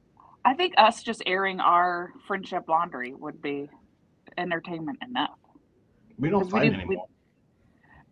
I 0.46 0.54
think 0.54 0.76
us 0.78 1.04
just 1.04 1.22
airing 1.26 1.60
our 1.60 2.14
friendship 2.26 2.64
laundry 2.70 3.14
would 3.14 3.42
be 3.42 3.70
entertainment 4.38 5.00
enough. 5.02 5.38
We 6.18 6.30
don't 6.30 6.44
'Cause 6.44 6.54
we 6.54 6.60
fight 6.60 6.66
do- 6.72 6.78
we- 6.78 6.84
anymore. 6.84 7.08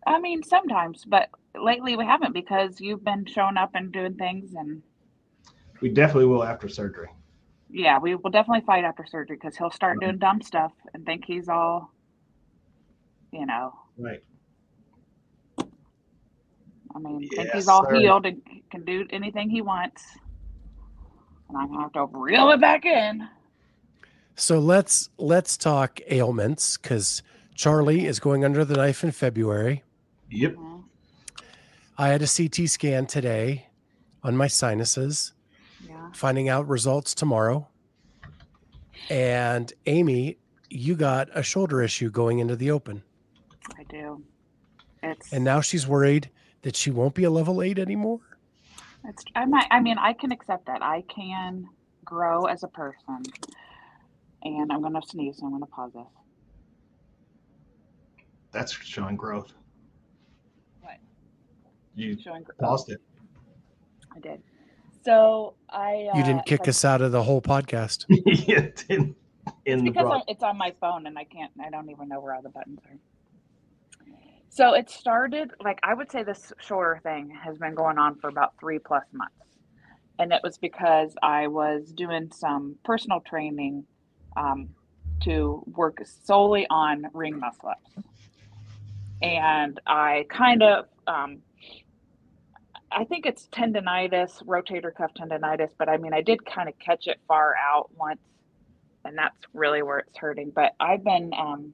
I 0.05 0.19
mean, 0.19 0.43
sometimes, 0.43 1.05
but 1.05 1.29
lately 1.55 1.95
we 1.95 2.03
haven't 2.05 2.33
because 2.33 2.81
you've 2.81 3.05
been 3.05 3.25
showing 3.25 3.55
up 3.55 3.71
and 3.73 3.89
doing 3.93 4.15
things, 4.15 4.53
and 4.53 4.83
We 5.83 5.89
definitely 5.89 6.27
will 6.27 6.45
after 6.45 6.69
surgery. 6.69 7.09
yeah, 7.69 7.99
we 7.99 8.15
will 8.15 8.29
definitely 8.29 8.65
fight 8.65 8.85
after 8.85 9.05
surgery 9.05 9.35
because 9.35 9.57
he'll 9.57 9.69
start 9.69 9.97
Right. 9.97 10.05
doing 10.07 10.17
dumb 10.17 10.41
stuff 10.41 10.71
and 10.93 11.05
think 11.05 11.25
he's 11.25 11.49
all, 11.49 11.91
you 13.33 13.45
know, 13.45 13.73
Right. 13.97 14.23
I 16.95 16.99
mean, 16.99 17.27
think 17.35 17.51
he's 17.51 17.67
all 17.67 17.83
sir. 17.83 17.95
healed 17.95 18.25
and 18.25 18.41
can 18.71 18.85
do 18.85 19.05
anything 19.09 19.49
he 19.49 19.61
wants. 19.61 20.05
And 21.49 21.57
I'm 21.57 21.67
gonna 21.67 21.81
have 21.81 21.91
to 21.93 22.05
reel 22.05 22.49
it 22.51 22.61
back 22.61 22.85
in. 22.85 23.27
so 24.35 24.59
let's, 24.59 25.09
let's 25.17 25.57
talk 25.57 25.99
ailments 26.07 26.77
because 26.77 27.23
Charlie 27.55 28.05
is 28.05 28.21
going 28.21 28.45
under 28.45 28.63
the 28.63 28.75
knife 28.77 29.03
in 29.03 29.11
February. 29.11 29.83
Yep. 30.29 30.53
Mhm. 30.55 30.83
I 31.97 32.07
had 32.07 32.21
a 32.21 32.27
CT 32.27 32.67
scan 32.69 33.05
today 33.05 33.67
on 34.23 34.37
my 34.37 34.47
sinuses, 34.47 35.33
Yeah. 35.35 35.42
Finding 36.13 36.49
out 36.49 36.67
results 36.67 37.13
tomorrow. 37.13 37.67
And 39.09 39.71
Amy, 39.85 40.37
you 40.69 40.95
got 40.95 41.29
a 41.33 41.43
shoulder 41.43 41.81
issue 41.81 42.09
going 42.09 42.39
into 42.39 42.55
the 42.55 42.71
open. 42.71 43.03
I 43.77 43.83
do. 43.83 44.23
It's 45.01 45.31
And 45.33 45.43
now 45.43 45.61
she's 45.61 45.87
worried 45.87 46.29
that 46.61 46.75
she 46.75 46.91
won't 46.91 47.13
be 47.13 47.25
a 47.25 47.29
level 47.29 47.61
eight 47.61 47.77
anymore. 47.79 48.19
It's 49.05 49.23
I 49.35 49.45
might 49.45 49.67
I 49.69 49.81
mean 49.81 49.97
I 49.97 50.13
can 50.13 50.31
accept 50.31 50.65
that. 50.67 50.81
I 50.81 51.03
can 51.09 51.67
grow 52.05 52.45
as 52.45 52.63
a 52.63 52.67
person. 52.69 53.23
And 54.43 54.71
I'm 54.71 54.81
gonna 54.81 55.01
sneeze, 55.05 55.37
so 55.37 55.45
I'm 55.45 55.51
gonna 55.51 55.65
pause 55.65 55.91
this. 55.93 56.03
That's 58.51 58.71
showing 58.71 59.15
growth. 59.17 59.51
What? 60.81 60.97
You 61.95 62.17
Showing 62.21 62.43
gr- 62.43 62.51
paused 62.59 62.89
it. 62.89 63.01
I 64.15 64.19
did. 64.19 64.41
So 65.03 65.55
I 65.69 66.09
uh, 66.13 66.17
You 66.17 66.23
didn't 66.23 66.45
kick 66.45 66.61
like- 66.61 66.69
us 66.69 66.85
out 66.85 67.01
of 67.01 67.11
the 67.11 67.23
whole 67.23 67.41
podcast. 67.41 68.05
yeah, 68.09 68.67
in, 68.89 69.15
in 69.65 69.79
the 69.83 69.91
because 69.91 70.07
broad. 70.07 70.23
It's 70.27 70.43
on 70.43 70.57
my 70.57 70.73
phone 70.79 71.05
and 71.07 71.17
I 71.17 71.23
can't 71.25 71.51
I 71.63 71.69
don't 71.69 71.89
even 71.89 72.07
know 72.09 72.19
where 72.19 72.33
all 72.33 72.41
the 72.41 72.49
buttons 72.49 72.79
are. 72.85 72.97
So 74.49 74.73
it 74.73 74.89
started 74.89 75.51
like 75.63 75.79
I 75.83 75.93
would 75.93 76.11
say 76.11 76.23
this 76.23 76.53
shorter 76.59 76.99
thing 77.03 77.29
has 77.43 77.57
been 77.57 77.73
going 77.75 77.97
on 77.97 78.15
for 78.19 78.29
about 78.29 78.53
three 78.59 78.79
plus 78.79 79.03
months. 79.11 79.35
and 80.19 80.31
it 80.31 80.41
was 80.43 80.57
because 80.59 81.15
I 81.23 81.47
was 81.47 81.91
doing 81.91 82.31
some 82.31 82.75
personal 82.85 83.19
training 83.21 83.83
um, 84.37 84.69
to 85.23 85.63
work 85.75 86.01
solely 86.05 86.67
on 86.69 87.05
ring 87.13 87.39
muscle 87.39 87.69
ups. 87.69 87.91
And 89.21 89.79
I 89.87 90.25
kind 90.29 90.61
of, 90.61 90.85
um, 91.07 91.37
I 92.95 93.05
think 93.05 93.25
it's 93.25 93.47
tendonitis, 93.47 94.43
rotator 94.45 94.93
cuff 94.93 95.11
tendonitis, 95.13 95.71
but 95.77 95.89
I 95.89 95.97
mean, 95.97 96.13
I 96.13 96.21
did 96.21 96.45
kind 96.45 96.69
of 96.69 96.77
catch 96.79 97.07
it 97.07 97.19
far 97.27 97.55
out 97.57 97.89
once, 97.97 98.21
and 99.05 99.17
that's 99.17 99.37
really 99.53 99.81
where 99.81 99.99
it's 99.99 100.17
hurting. 100.17 100.51
But 100.55 100.73
I've 100.79 101.03
been, 101.03 101.31
um, 101.37 101.73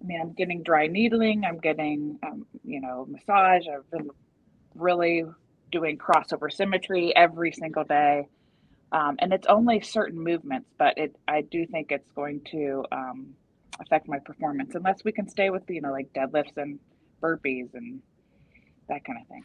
I 0.00 0.06
mean, 0.06 0.20
I'm 0.20 0.32
getting 0.32 0.62
dry 0.62 0.86
needling, 0.86 1.44
I'm 1.44 1.58
getting, 1.58 2.18
um, 2.22 2.46
you 2.64 2.80
know, 2.80 3.06
massage. 3.08 3.64
I've 3.68 3.90
been 3.90 4.10
really 4.74 5.24
doing 5.70 5.98
crossover 5.98 6.52
symmetry 6.52 7.14
every 7.14 7.52
single 7.52 7.84
day. 7.84 8.28
Um, 8.92 9.16
and 9.20 9.32
it's 9.32 9.46
only 9.46 9.80
certain 9.80 10.22
movements, 10.22 10.68
but 10.78 10.98
it 10.98 11.14
I 11.28 11.42
do 11.42 11.64
think 11.66 11.92
it's 11.92 12.10
going 12.12 12.40
to 12.50 12.84
um, 12.90 13.34
affect 13.80 14.08
my 14.08 14.18
performance 14.18 14.74
unless 14.74 15.04
we 15.04 15.12
can 15.12 15.28
stay 15.28 15.50
with 15.50 15.62
you 15.68 15.80
know 15.80 15.92
like 15.92 16.12
deadlifts 16.12 16.56
and 16.56 16.80
burpees 17.22 17.72
and 17.74 18.02
that 18.90 19.04
kind 19.04 19.18
of 19.20 19.26
thing. 19.28 19.44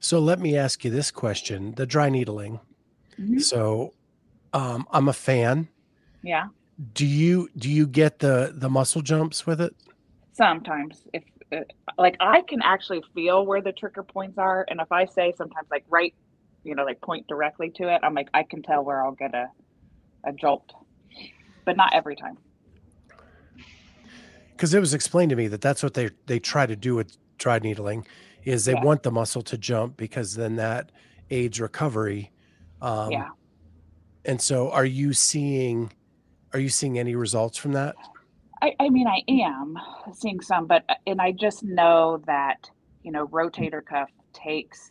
So 0.00 0.18
let 0.18 0.40
me 0.40 0.56
ask 0.56 0.84
you 0.84 0.90
this 0.90 1.10
question: 1.10 1.74
the 1.76 1.86
dry 1.86 2.08
needling. 2.10 2.60
Mhm. 3.18 3.40
So 3.40 3.94
um, 4.52 4.86
I'm 4.90 5.08
a 5.08 5.12
fan. 5.12 5.68
Yeah, 6.22 6.48
Do 6.92 7.06
you 7.06 7.48
do 7.56 7.70
you 7.70 7.86
get 7.86 8.18
the 8.18 8.52
the 8.54 8.68
muscle 8.68 9.02
jumps 9.02 9.46
with 9.46 9.60
it? 9.60 9.74
sometimes 10.32 11.06
if 11.14 11.22
uh, 11.50 11.60
like 11.96 12.16
I 12.20 12.42
can 12.42 12.60
actually 12.62 13.02
feel 13.14 13.46
where 13.46 13.62
the 13.62 13.72
trigger 13.72 14.02
points 14.02 14.36
are, 14.38 14.66
and 14.68 14.80
if 14.80 14.90
I 14.92 15.06
say 15.06 15.32
sometimes 15.36 15.68
like 15.70 15.84
right, 15.88 16.14
you 16.64 16.74
know, 16.74 16.84
like 16.84 17.00
point 17.00 17.26
directly 17.28 17.70
to 17.76 17.88
it, 17.94 18.00
I'm 18.02 18.14
like 18.14 18.28
I 18.34 18.42
can 18.42 18.62
tell 18.62 18.84
where 18.84 19.04
I'll 19.04 19.12
get 19.12 19.34
a 19.34 19.46
a 20.24 20.32
jolt, 20.32 20.72
but 21.64 21.76
not 21.76 21.94
every 21.94 22.16
time. 22.16 22.36
Because 24.52 24.74
it 24.74 24.80
was 24.80 24.94
explained 24.94 25.30
to 25.30 25.36
me 25.36 25.48
that 25.48 25.60
that's 25.60 25.82
what 25.82 25.94
they 25.94 26.10
they 26.26 26.38
try 26.38 26.66
to 26.66 26.76
do 26.76 26.94
with 26.94 27.16
dry 27.38 27.58
needling, 27.58 28.06
is 28.46 28.64
they 28.64 28.72
Yeah. 28.72 28.84
want 28.84 29.02
the 29.02 29.10
muscle 29.10 29.42
to 29.42 29.58
jump 29.58 29.96
because 29.98 30.34
then 30.34 30.56
that 30.56 30.92
aids 31.30 31.60
recovery. 31.60 32.30
Um, 32.80 33.10
yeah. 33.10 33.28
And 34.24 34.40
so, 34.40 34.70
are 34.70 34.84
you 34.84 35.12
seeing 35.12 35.92
are 36.52 36.60
you 36.60 36.68
seeing 36.70 36.98
any 36.98 37.14
results 37.14 37.58
from 37.58 37.72
that? 37.72 37.96
I, 38.62 38.74
I 38.80 38.88
mean, 38.88 39.06
I 39.06 39.20
am 39.28 39.76
seeing 40.14 40.40
some, 40.40 40.66
but 40.66 40.84
uh, 40.88 40.94
and 41.06 41.20
I 41.20 41.32
just 41.32 41.62
know 41.62 42.22
that 42.26 42.70
you 43.02 43.12
know 43.12 43.26
rotator 43.26 43.84
cuff 43.84 44.10
takes 44.32 44.88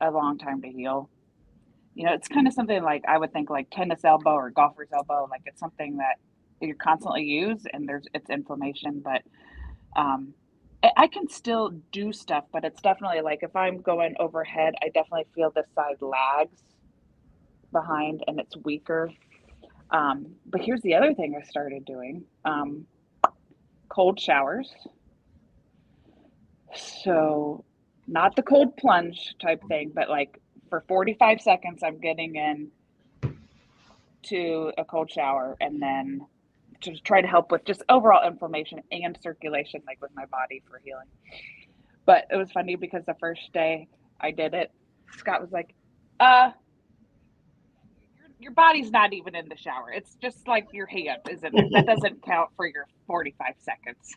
a 0.00 0.10
long 0.10 0.38
time 0.38 0.60
to 0.62 0.68
heal. 0.68 1.08
You 1.94 2.04
know, 2.06 2.12
it's 2.12 2.28
kind 2.28 2.46
of 2.46 2.52
something 2.52 2.82
like 2.82 3.04
I 3.06 3.18
would 3.18 3.32
think 3.32 3.50
like 3.50 3.68
tennis 3.70 4.04
elbow 4.04 4.34
or 4.34 4.50
golfer's 4.50 4.92
elbow. 4.92 5.28
Like 5.30 5.42
it's 5.46 5.60
something 5.60 5.98
that 5.98 6.16
you're 6.60 6.74
constantly 6.76 7.24
use, 7.24 7.64
and 7.72 7.88
there's 7.88 8.06
it's 8.14 8.30
inflammation. 8.30 9.00
But 9.04 9.22
um, 9.96 10.34
I, 10.82 11.06
can 11.08 11.28
still 11.28 11.70
do 11.92 12.12
stuff, 12.12 12.44
but 12.52 12.64
it's 12.64 12.80
definitely 12.80 13.20
like 13.20 13.42
if 13.42 13.54
I'm 13.56 13.80
going 13.80 14.14
overhead, 14.18 14.74
I 14.82 14.86
definitely 14.88 15.26
feel 15.34 15.50
this 15.50 15.66
side 15.74 16.00
lags 16.00 16.62
behind, 17.72 18.22
and 18.26 18.38
it's 18.38 18.56
weaker. 18.58 19.10
Um, 19.90 20.34
but 20.46 20.60
here's 20.60 20.82
the 20.82 20.94
other 20.94 21.14
thing 21.14 21.34
I 21.40 21.44
started 21.46 21.84
doing 21.84 22.24
um, 22.44 22.86
cold 23.88 24.20
showers. 24.20 24.72
So, 26.74 27.64
not 28.06 28.36
the 28.36 28.42
cold 28.42 28.76
plunge 28.76 29.34
type 29.40 29.62
thing, 29.68 29.92
but 29.94 30.10
like 30.10 30.40
for 30.68 30.84
45 30.88 31.40
seconds, 31.40 31.82
I'm 31.82 31.98
getting 32.00 32.36
in 32.36 32.70
to 34.24 34.72
a 34.76 34.84
cold 34.84 35.10
shower 35.10 35.56
and 35.60 35.80
then 35.80 36.26
to 36.82 36.98
try 37.00 37.20
to 37.20 37.26
help 37.26 37.50
with 37.50 37.64
just 37.64 37.82
overall 37.88 38.26
inflammation 38.26 38.80
and 38.90 39.18
circulation, 39.22 39.82
like 39.86 40.00
with 40.00 40.10
my 40.14 40.26
body 40.26 40.62
for 40.68 40.80
healing. 40.84 41.06
But 42.04 42.26
it 42.30 42.36
was 42.36 42.50
funny 42.52 42.76
because 42.76 43.04
the 43.06 43.16
first 43.20 43.52
day 43.52 43.88
I 44.20 44.30
did 44.30 44.54
it, 44.54 44.70
Scott 45.16 45.40
was 45.40 45.50
like, 45.52 45.74
uh, 46.20 46.50
your, 48.16 48.28
your 48.38 48.52
body's 48.52 48.90
not 48.90 49.12
even 49.12 49.34
in 49.34 49.48
the 49.48 49.56
shower. 49.56 49.90
It's 49.92 50.14
just 50.16 50.46
like 50.46 50.68
your 50.72 50.86
hand, 50.86 51.20
isn't 51.30 51.54
it? 51.54 51.66
That 51.72 51.86
doesn't 51.94 52.22
count 52.22 52.50
for 52.56 52.66
your 52.66 52.86
45 53.06 53.54
seconds. 53.58 54.14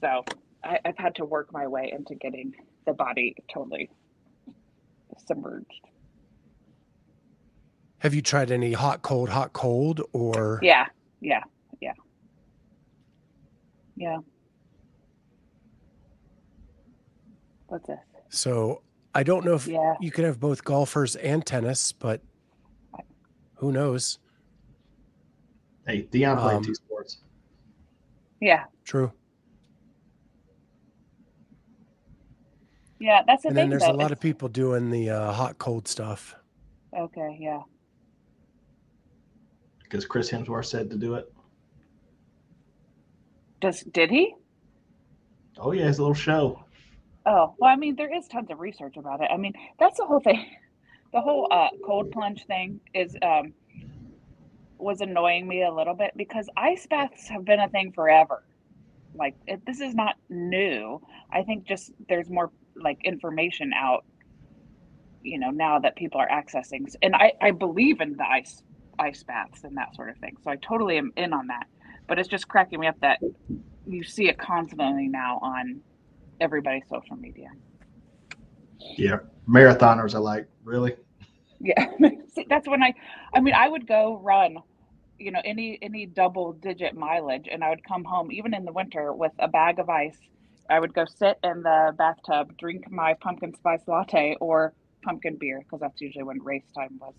So 0.00 0.24
I, 0.64 0.78
I've 0.84 0.98
had 0.98 1.14
to 1.16 1.24
work 1.24 1.52
my 1.52 1.66
way 1.66 1.92
into 1.96 2.14
getting 2.14 2.54
the 2.86 2.92
body 2.92 3.36
totally 3.52 3.90
submerged. 5.26 5.88
Have 7.98 8.14
you 8.14 8.22
tried 8.22 8.50
any 8.50 8.72
hot 8.72 9.02
cold 9.02 9.28
hot 9.28 9.52
cold 9.52 10.00
or 10.12 10.58
Yeah, 10.60 10.86
yeah, 11.20 11.44
yeah, 14.02 14.10
yeah. 14.10 14.18
What's 17.68 17.86
this? 17.86 17.98
So 18.28 18.82
I 19.14 19.22
don't 19.22 19.44
know 19.44 19.54
if 19.54 19.66
Yeah, 19.66 19.94
you 20.00 20.10
could 20.10 20.24
have 20.24 20.40
both 20.40 20.64
golfers 20.64 21.16
and 21.16 21.44
tennis, 21.44 21.92
but 21.92 22.20
who 23.56 23.72
knows? 23.72 24.18
Hey, 25.86 26.02
Deion 26.10 26.38
played 26.40 26.56
Um, 26.56 26.62
two 26.64 26.74
sports. 26.74 27.18
yeah, 28.40 28.64
True. 28.84 29.12
yeah. 33.00 33.22
That's 33.26 33.42
the 33.42 33.48
and 33.48 33.56
thing. 33.56 33.62
then 33.64 33.70
there's 33.70 33.82
though. 33.82 33.92
a 33.92 34.02
lot 34.02 34.12
of 34.12 34.20
people 34.20 34.48
doing 34.48 34.90
the 34.90 35.10
uh, 35.10 35.32
hot 35.32 35.58
cold 35.58 35.88
stuff. 35.88 36.34
Okay, 36.96 37.36
yeah. 37.40 37.62
because 39.82 40.04
Chris 40.06 40.30
Hemsworth 40.30 40.66
said 40.66 40.88
to 40.90 40.96
do 40.96 41.14
it. 41.14 41.30
Does 43.62 43.80
did 43.82 44.10
he? 44.10 44.34
Oh 45.56 45.72
yeah, 45.72 45.84
a 45.84 45.90
little 45.90 46.12
show. 46.12 46.64
Oh, 47.24 47.54
well, 47.58 47.70
I 47.70 47.76
mean, 47.76 47.94
there 47.94 48.12
is 48.12 48.26
tons 48.26 48.50
of 48.50 48.58
research 48.58 48.96
about 48.96 49.20
it. 49.20 49.28
I 49.32 49.36
mean, 49.36 49.54
that's 49.78 49.98
the 49.98 50.04
whole 50.04 50.20
thing. 50.20 50.44
The 51.12 51.20
whole 51.20 51.46
uh, 51.50 51.68
cold 51.84 52.10
plunge 52.10 52.46
thing 52.46 52.80
is 52.94 53.14
um, 53.20 53.52
was 54.78 55.02
annoying 55.02 55.46
me 55.46 55.62
a 55.62 55.70
little 55.70 55.92
bit 55.92 56.12
because 56.16 56.48
ice 56.56 56.86
baths 56.86 57.28
have 57.28 57.44
been 57.44 57.60
a 57.60 57.68
thing 57.68 57.92
forever. 57.92 58.42
Like, 59.14 59.34
it, 59.46 59.60
this 59.66 59.82
is 59.82 59.94
not 59.94 60.16
new. 60.30 61.02
I 61.30 61.42
think 61.42 61.64
just 61.64 61.92
there's 62.08 62.30
more 62.30 62.50
like 62.76 62.96
information 63.04 63.74
out, 63.74 64.06
you 65.22 65.38
know, 65.38 65.50
now 65.50 65.78
that 65.80 65.96
people 65.96 66.18
are 66.18 66.30
accessing. 66.30 66.90
And 67.02 67.14
I, 67.14 67.34
I 67.42 67.50
believe 67.50 68.00
in 68.00 68.16
the 68.16 68.24
ice 68.26 68.62
ice 68.98 69.22
baths 69.22 69.64
and 69.64 69.76
that 69.76 69.94
sort 69.94 70.08
of 70.08 70.16
thing. 70.16 70.38
So 70.42 70.50
I 70.50 70.56
totally 70.56 70.96
am 70.96 71.12
in 71.18 71.34
on 71.34 71.48
that. 71.48 71.66
But 72.06 72.18
it's 72.18 72.28
just 72.28 72.48
cracking 72.48 72.80
me 72.80 72.86
up 72.86 72.98
that 73.00 73.20
you 73.86 74.02
see 74.02 74.28
it 74.28 74.38
constantly 74.38 75.08
now 75.08 75.38
on 75.42 75.80
everybody's 76.40 76.88
social 76.88 77.16
media. 77.16 77.48
Yeah, 78.96 79.18
marathoners 79.48 80.14
are 80.14 80.20
like, 80.20 80.46
really? 80.64 80.96
Yeah, 81.60 81.86
See, 82.34 82.46
that's 82.48 82.66
when 82.66 82.82
I, 82.82 82.94
I 83.34 83.40
mean, 83.40 83.54
I 83.54 83.68
would 83.68 83.86
go 83.86 84.18
run, 84.22 84.56
you 85.18 85.30
know, 85.30 85.40
any 85.44 85.78
any 85.82 86.06
double 86.06 86.54
digit 86.54 86.94
mileage, 86.96 87.46
and 87.50 87.62
I 87.62 87.70
would 87.70 87.84
come 87.84 88.04
home 88.04 88.32
even 88.32 88.54
in 88.54 88.64
the 88.64 88.72
winter 88.72 89.12
with 89.12 89.32
a 89.38 89.48
bag 89.48 89.78
of 89.78 89.88
ice. 89.88 90.18
I 90.70 90.80
would 90.80 90.94
go 90.94 91.04
sit 91.04 91.38
in 91.44 91.62
the 91.62 91.92
bathtub, 91.96 92.56
drink 92.56 92.90
my 92.90 93.14
pumpkin 93.14 93.54
spice 93.54 93.82
latte 93.86 94.36
or 94.40 94.72
pumpkin 95.04 95.36
beer 95.38 95.60
because 95.60 95.80
that's 95.80 96.00
usually 96.00 96.24
when 96.24 96.42
race 96.42 96.64
time 96.74 96.98
was. 97.00 97.14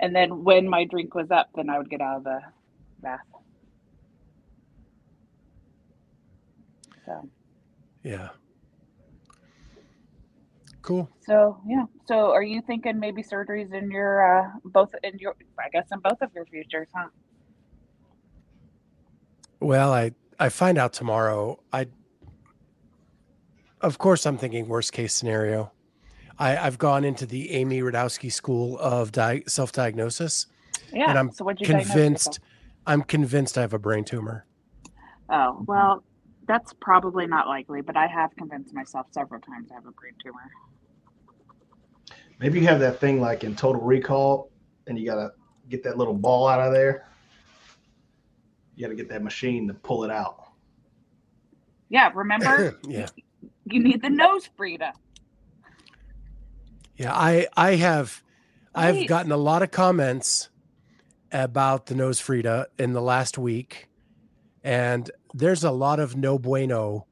And 0.00 0.16
then 0.16 0.44
when 0.44 0.68
my 0.68 0.84
drink 0.84 1.14
was 1.14 1.30
up, 1.30 1.50
then 1.54 1.70
I 1.70 1.78
would 1.78 1.90
get 1.90 2.00
out 2.00 2.18
of 2.18 2.24
the 2.24 2.40
bath. 3.00 3.20
So, 7.10 7.28
Yeah. 8.04 8.28
Cool. 10.82 11.10
so 11.20 11.60
yeah. 11.66 11.84
So, 12.06 12.30
are 12.30 12.42
you 12.42 12.62
thinking 12.62 12.98
maybe 12.98 13.22
surgeries 13.22 13.74
in 13.74 13.90
your 13.90 14.22
uh, 14.24 14.48
both 14.64 14.94
in 15.02 15.18
your, 15.18 15.34
I 15.58 15.68
guess, 15.70 15.86
in 15.92 15.98
both 16.00 16.22
of 16.22 16.30
your 16.34 16.46
futures, 16.46 16.88
huh? 16.94 17.08
Well, 19.60 19.92
I 19.92 20.12
I 20.38 20.48
find 20.48 20.78
out 20.78 20.92
tomorrow. 20.94 21.60
I 21.72 21.88
of 23.82 23.98
course 23.98 24.24
I'm 24.24 24.38
thinking 24.38 24.68
worst 24.68 24.92
case 24.92 25.14
scenario. 25.14 25.72
I 26.38 26.56
I've 26.56 26.78
gone 26.78 27.04
into 27.04 27.26
the 27.26 27.50
Amy 27.50 27.82
Radowski 27.82 28.32
School 28.32 28.78
of 28.78 29.12
di- 29.12 29.42
self 29.46 29.72
diagnosis, 29.72 30.46
Yeah. 30.92 31.10
and 31.10 31.18
I'm 31.18 31.30
so 31.32 31.44
convinced. 31.44 32.40
I'm 32.86 33.02
convinced 33.02 33.58
I 33.58 33.60
have 33.60 33.74
a 33.74 33.78
brain 33.78 34.04
tumor. 34.04 34.46
Oh 35.28 35.62
well, 35.68 36.02
that's 36.46 36.72
probably 36.80 37.26
not 37.26 37.46
likely, 37.46 37.80
but 37.80 37.96
I 37.96 38.06
have 38.06 38.34
convinced 38.36 38.74
myself 38.74 39.06
several 39.12 39.40
times 39.40 39.70
I 39.70 39.74
have 39.74 39.86
a 39.86 39.92
brain 39.92 40.14
tumor. 40.22 40.50
Maybe 42.38 42.60
you 42.60 42.66
have 42.66 42.80
that 42.80 42.98
thing 43.00 43.20
like 43.20 43.44
in 43.44 43.54
Total 43.54 43.80
Recall, 43.80 44.50
and 44.86 44.98
you 44.98 45.06
gotta 45.06 45.32
get 45.68 45.82
that 45.84 45.98
little 45.98 46.14
ball 46.14 46.48
out 46.48 46.60
of 46.60 46.72
there. 46.72 47.06
You 48.74 48.84
gotta 48.86 48.96
get 48.96 49.08
that 49.10 49.22
machine 49.22 49.68
to 49.68 49.74
pull 49.74 50.04
it 50.04 50.10
out. 50.10 50.44
Yeah, 51.90 52.10
remember 52.14 52.76
yeah. 52.88 53.08
you 53.64 53.82
need 53.82 54.02
the 54.02 54.10
nose 54.10 54.48
Frida. 54.56 54.92
Yeah, 56.96 57.14
I 57.14 57.46
I 57.56 57.76
have 57.76 58.22
I've 58.74 58.94
Nice. 58.96 59.08
gotten 59.08 59.32
a 59.32 59.36
lot 59.36 59.62
of 59.62 59.70
comments 59.70 60.48
about 61.32 61.86
the 61.86 61.94
nose 61.94 62.20
Frida 62.20 62.68
in 62.78 62.92
the 62.92 63.02
last 63.02 63.36
week, 63.38 63.88
and 64.64 65.10
there's 65.34 65.64
a 65.64 65.70
lot 65.70 66.00
of 66.00 66.16
no 66.16 66.38
bueno 66.38 67.06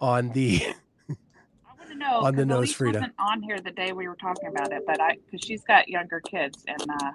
on 0.00 0.30
the. 0.30 0.60
I 1.10 1.74
want 1.78 1.90
to 1.90 1.94
know 1.96 2.20
On 2.20 2.34
the 2.34 2.44
nose, 2.46 2.72
Frida. 2.72 2.98
wasn't 2.98 3.14
on 3.18 3.42
here 3.42 3.60
the 3.60 3.70
day 3.70 3.92
we 3.92 4.08
were 4.08 4.16
talking 4.16 4.48
about 4.48 4.72
it, 4.72 4.82
but 4.86 5.00
I 5.00 5.16
because 5.24 5.44
she's 5.46 5.62
got 5.64 5.88
younger 5.88 6.20
kids 6.20 6.64
and 6.66 6.82
uh 6.82 7.10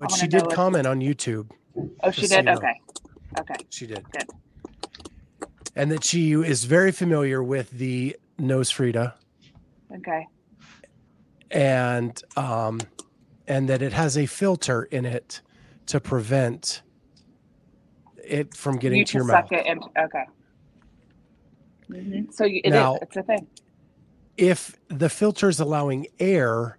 But 0.00 0.10
she 0.12 0.26
know 0.26 0.38
did 0.40 0.42
if- 0.48 0.54
comment 0.54 0.86
on 0.86 1.00
YouTube. 1.00 1.50
oh 2.02 2.10
she 2.10 2.22
Just 2.22 2.32
so 2.32 2.36
did 2.42 2.46
you 2.46 2.52
know. 2.52 2.58
okay 2.58 2.74
okay 3.40 3.54
She 3.70 3.86
did. 3.86 4.04
Good. 4.10 4.24
And 5.76 5.90
that 5.92 6.02
she 6.04 6.32
is 6.32 6.64
very 6.64 6.90
familiar 6.92 7.42
with 7.42 7.70
the 7.70 8.16
nose 8.38 8.70
Frida 8.70 9.14
okay 9.96 10.26
and 11.50 12.20
um 12.36 12.80
and 13.46 13.68
that 13.68 13.80
it 13.82 13.92
has 13.92 14.16
a 14.18 14.26
filter 14.26 14.82
in 14.84 15.04
it 15.06 15.40
to 15.86 15.98
prevent 16.00 16.82
it 18.28 18.54
from 18.54 18.76
getting 18.78 18.98
you 18.98 19.04
to 19.04 19.18
your 19.18 19.26
suck 19.26 19.50
mouth. 19.50 19.60
it 19.60 19.66
into 19.66 19.88
okay. 19.98 20.24
Mhm. 21.90 22.32
So 22.32 22.44
you, 22.44 22.60
it 22.64 22.68
is. 22.68 22.72
Now- 22.74 22.98
It's 23.02 23.16
a 23.16 23.22
thing. 23.22 23.46
if 24.36 24.76
the 24.88 25.08
filter 25.08 25.48
is 25.48 25.58
allowing 25.60 26.06
air, 26.20 26.78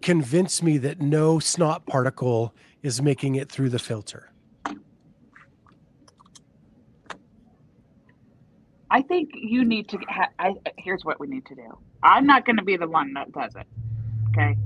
convince 0.00 0.62
me 0.62 0.78
that 0.78 1.00
no 1.00 1.38
snot 1.38 1.86
particle 1.86 2.54
is 2.82 3.02
making 3.02 3.34
it 3.34 3.50
through 3.50 3.68
the 3.68 3.78
filter. 3.78 4.30
I 8.92 9.02
think 9.02 9.30
you 9.34 9.64
need 9.64 9.88
to. 9.90 9.98
Ha- 10.08 10.30
I 10.38 10.54
here's 10.78 11.04
what 11.04 11.20
we 11.20 11.26
need 11.28 11.46
to 11.46 11.54
do. 11.54 11.78
I'm 12.02 12.26
not 12.26 12.44
going 12.44 12.56
to 12.56 12.64
be 12.64 12.76
the 12.76 12.88
one 12.88 13.12
that 13.14 13.30
does 13.32 13.54
it. 13.54 13.66
Okay, 14.30 14.56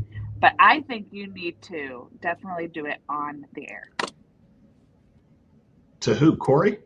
but 0.41 0.55
I 0.59 0.81
think 0.83 1.09
you 1.11 1.27
need 1.27 1.61
to 1.63 2.09
definitely 2.21 2.69
do 2.69 2.87
it 2.87 2.99
on 3.09 3.45
the 3.55 3.69
air. 3.71 3.89
To 6.05 6.15
who? 6.15 6.37
Corey? 6.37 6.81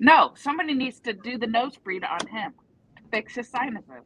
No, 0.00 0.32
somebody 0.34 0.74
needs 0.74 0.98
to 1.00 1.12
do 1.12 1.38
the 1.38 1.46
nose 1.46 1.76
breed 1.76 2.02
on 2.02 2.26
him 2.26 2.52
to 2.96 3.02
fix 3.08 3.36
his 3.36 3.48
sinuses. 3.48 4.02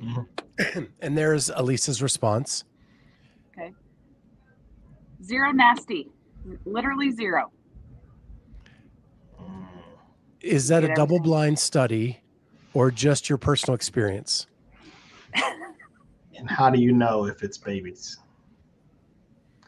Mm-hmm. 0.00 0.84
and 1.02 1.18
there's 1.18 1.50
Elisa's 1.50 2.00
response. 2.00 2.62
Okay. 3.50 3.72
Zero 5.20 5.50
nasty, 5.50 6.10
literally 6.64 7.10
zero. 7.10 7.50
Is 10.40 10.68
that 10.68 10.84
a 10.84 10.88
double 10.94 11.16
everything. 11.16 11.22
blind 11.22 11.58
study 11.58 12.20
or 12.72 12.92
just 12.92 13.28
your 13.28 13.36
personal 13.36 13.74
experience? 13.74 14.46
And 15.34 16.48
how 16.48 16.70
do 16.70 16.80
you 16.80 16.92
know 16.92 17.24
if 17.24 17.42
it's 17.42 17.58
babies? 17.58 18.18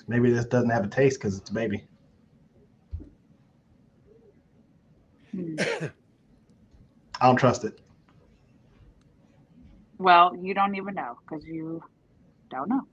Maybe 0.07 0.31
this 0.31 0.45
doesn't 0.45 0.71
have 0.71 0.85
a 0.85 0.89
taste 0.89 1.19
because 1.19 1.37
it's 1.37 1.51
a 1.51 1.53
baby. 1.53 1.83
Hmm. 5.33 5.57
I 7.21 7.27
don't 7.27 7.37
trust 7.37 7.65
it. 7.65 7.81
Well, 9.99 10.35
you 10.41 10.55
don't 10.55 10.75
even 10.77 10.95
know 10.95 11.19
because 11.29 11.45
you 11.45 11.83
don't 12.51 12.69
know. 12.69 12.87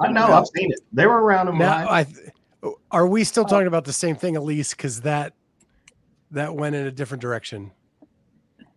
I 0.00 0.08
know. 0.10 0.26
I've 0.26 0.48
seen 0.48 0.72
it. 0.72 0.80
They 0.92 1.06
were 1.06 1.22
around 1.22 1.48
in 1.48 1.58
Now, 1.58 1.76
mine. 1.76 1.86
I 1.88 2.04
th- 2.04 2.74
are 2.90 3.06
we 3.06 3.24
still 3.24 3.44
talking 3.44 3.66
about 3.66 3.84
the 3.84 3.92
same 3.92 4.16
thing, 4.16 4.36
Elise? 4.36 4.74
Because 4.74 5.02
that 5.02 5.34
that 6.32 6.54
went 6.54 6.74
in 6.74 6.86
a 6.86 6.90
different 6.90 7.20
direction. 7.22 7.70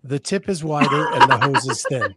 The 0.04 0.20
tip 0.20 0.48
is 0.48 0.64
wider 0.64 1.08
and 1.14 1.30
the 1.30 1.38
hose 1.38 1.68
is 1.68 1.86
thin. 1.90 2.16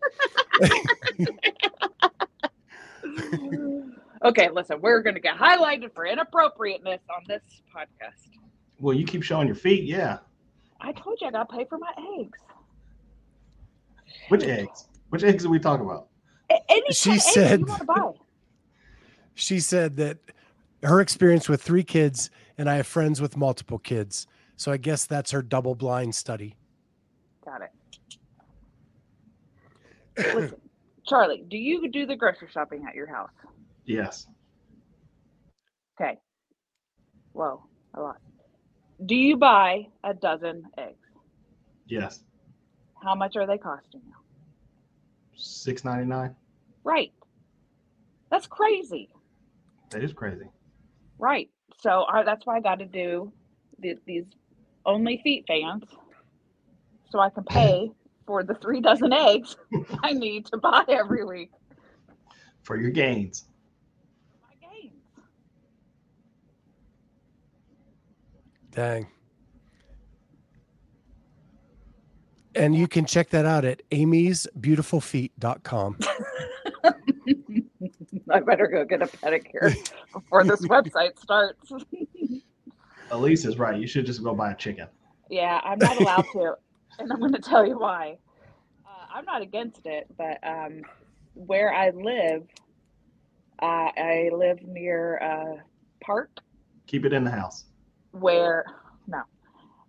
okay, 4.24 4.50
listen, 4.50 4.80
we're 4.80 5.02
going 5.02 5.14
to 5.14 5.20
get 5.20 5.36
highlighted 5.36 5.94
for 5.94 6.04
inappropriateness 6.06 7.00
on 7.14 7.24
this 7.26 7.42
podcast. 7.74 8.28
Well, 8.80 8.94
you 8.96 9.04
keep 9.04 9.22
showing 9.22 9.46
your 9.46 9.56
feet. 9.56 9.84
Yeah. 9.84 10.18
I 10.80 10.92
told 10.92 11.18
you 11.20 11.28
I 11.28 11.30
got 11.30 11.48
to 11.48 11.56
pay 11.56 11.64
for 11.66 11.78
my 11.78 11.92
eggs. 12.18 12.38
Which 14.28 14.44
eggs? 14.44 14.88
Which 15.10 15.22
eggs 15.22 15.44
are 15.44 15.50
we 15.50 15.58
talking 15.58 15.84
about? 15.84 16.08
Any 16.68 16.82
She 16.90 17.10
kind 17.10 17.20
of 17.20 17.26
eggs 17.26 17.34
said- 17.34 17.60
you 17.60 17.66
want 17.66 17.80
to 17.80 17.86
buy. 17.86 18.12
She 19.34 19.58
said 19.60 19.96
that 19.96 20.18
her 20.82 21.00
experience 21.00 21.48
with 21.48 21.62
three 21.62 21.84
kids, 21.84 22.28
and 22.58 22.68
I 22.68 22.76
have 22.76 22.86
friends 22.86 23.22
with 23.22 23.38
multiple 23.38 23.78
kids. 23.78 24.26
So 24.56 24.70
I 24.70 24.76
guess 24.76 25.06
that's 25.06 25.30
her 25.30 25.40
double 25.40 25.74
blind 25.74 26.14
study. 26.14 26.56
Got 27.46 27.62
it. 27.62 27.70
Listen, 30.34 30.60
Charlie, 31.06 31.44
do 31.48 31.56
you 31.56 31.88
do 31.90 32.04
the 32.04 32.16
grocery 32.16 32.48
shopping 32.52 32.84
at 32.86 32.94
your 32.94 33.06
house? 33.06 33.30
Yes. 33.86 34.26
Okay. 35.98 36.18
Whoa, 37.32 37.64
a 37.94 38.00
lot. 38.00 38.18
Do 39.06 39.14
you 39.14 39.36
buy 39.36 39.86
a 40.04 40.12
dozen 40.14 40.64
eggs? 40.76 40.96
Yes. 41.86 42.20
How 43.02 43.14
much 43.14 43.36
are 43.36 43.46
they 43.46 43.58
costing 43.58 44.02
you? 44.06 44.14
Six 45.36 45.84
ninety 45.84 46.06
nine. 46.06 46.36
Right. 46.84 47.12
That's 48.30 48.46
crazy. 48.46 49.08
That 49.90 50.04
is 50.04 50.12
crazy. 50.12 50.48
Right. 51.18 51.48
So 51.80 52.04
I, 52.12 52.22
that's 52.24 52.44
why 52.46 52.56
I 52.56 52.60
got 52.60 52.78
to 52.78 52.84
do 52.84 53.32
the, 53.78 53.94
these 54.06 54.24
only 54.84 55.20
feet 55.24 55.44
fans 55.46 55.84
so 57.10 57.18
I 57.18 57.30
can 57.30 57.44
pay 57.44 57.90
for 58.26 58.42
the 58.42 58.54
three 58.54 58.80
dozen 58.80 59.12
eggs 59.12 59.56
I 60.02 60.12
need 60.12 60.46
to 60.46 60.58
buy 60.58 60.84
every 60.88 61.24
week. 61.24 61.50
For 62.62 62.76
your 62.76 62.90
gains. 62.90 63.46
My 64.42 64.68
gains. 64.68 64.92
Dang. 68.70 69.06
And 72.54 72.74
you 72.74 72.88
can 72.88 73.06
check 73.06 73.30
that 73.30 73.46
out 73.46 73.64
at 73.64 73.88
amy'sbeautifulfeet.com. 73.90 75.98
I 78.32 78.40
better 78.40 78.66
go 78.66 78.84
get 78.84 79.02
a 79.02 79.06
pedicure 79.06 79.74
before 80.12 80.44
this 80.44 80.60
website 80.66 81.18
starts. 81.18 81.72
Elise 83.10 83.44
is 83.44 83.58
right. 83.58 83.80
You 83.80 83.86
should 83.86 84.06
just 84.06 84.22
go 84.22 84.34
buy 84.34 84.52
a 84.52 84.56
chicken. 84.56 84.86
yeah, 85.30 85.60
I'm 85.64 85.78
not 85.78 86.00
allowed 86.00 86.26
to, 86.32 86.54
and 86.98 87.12
I'm 87.12 87.18
going 87.18 87.32
to 87.32 87.40
tell 87.40 87.66
you 87.66 87.78
why. 87.78 88.18
Uh, 88.86 89.06
I'm 89.14 89.24
not 89.24 89.42
against 89.42 89.86
it, 89.86 90.06
but 90.16 90.38
um, 90.44 90.82
where 91.34 91.72
I 91.72 91.90
live, 91.90 92.44
uh, 93.60 93.90
I 93.96 94.30
live 94.32 94.62
near 94.62 95.16
a 95.16 95.56
park 96.04 96.40
Keep 96.90 97.04
it 97.04 97.12
in 97.12 97.22
the 97.22 97.30
house. 97.30 97.66
Where 98.12 98.64
no, 99.06 99.22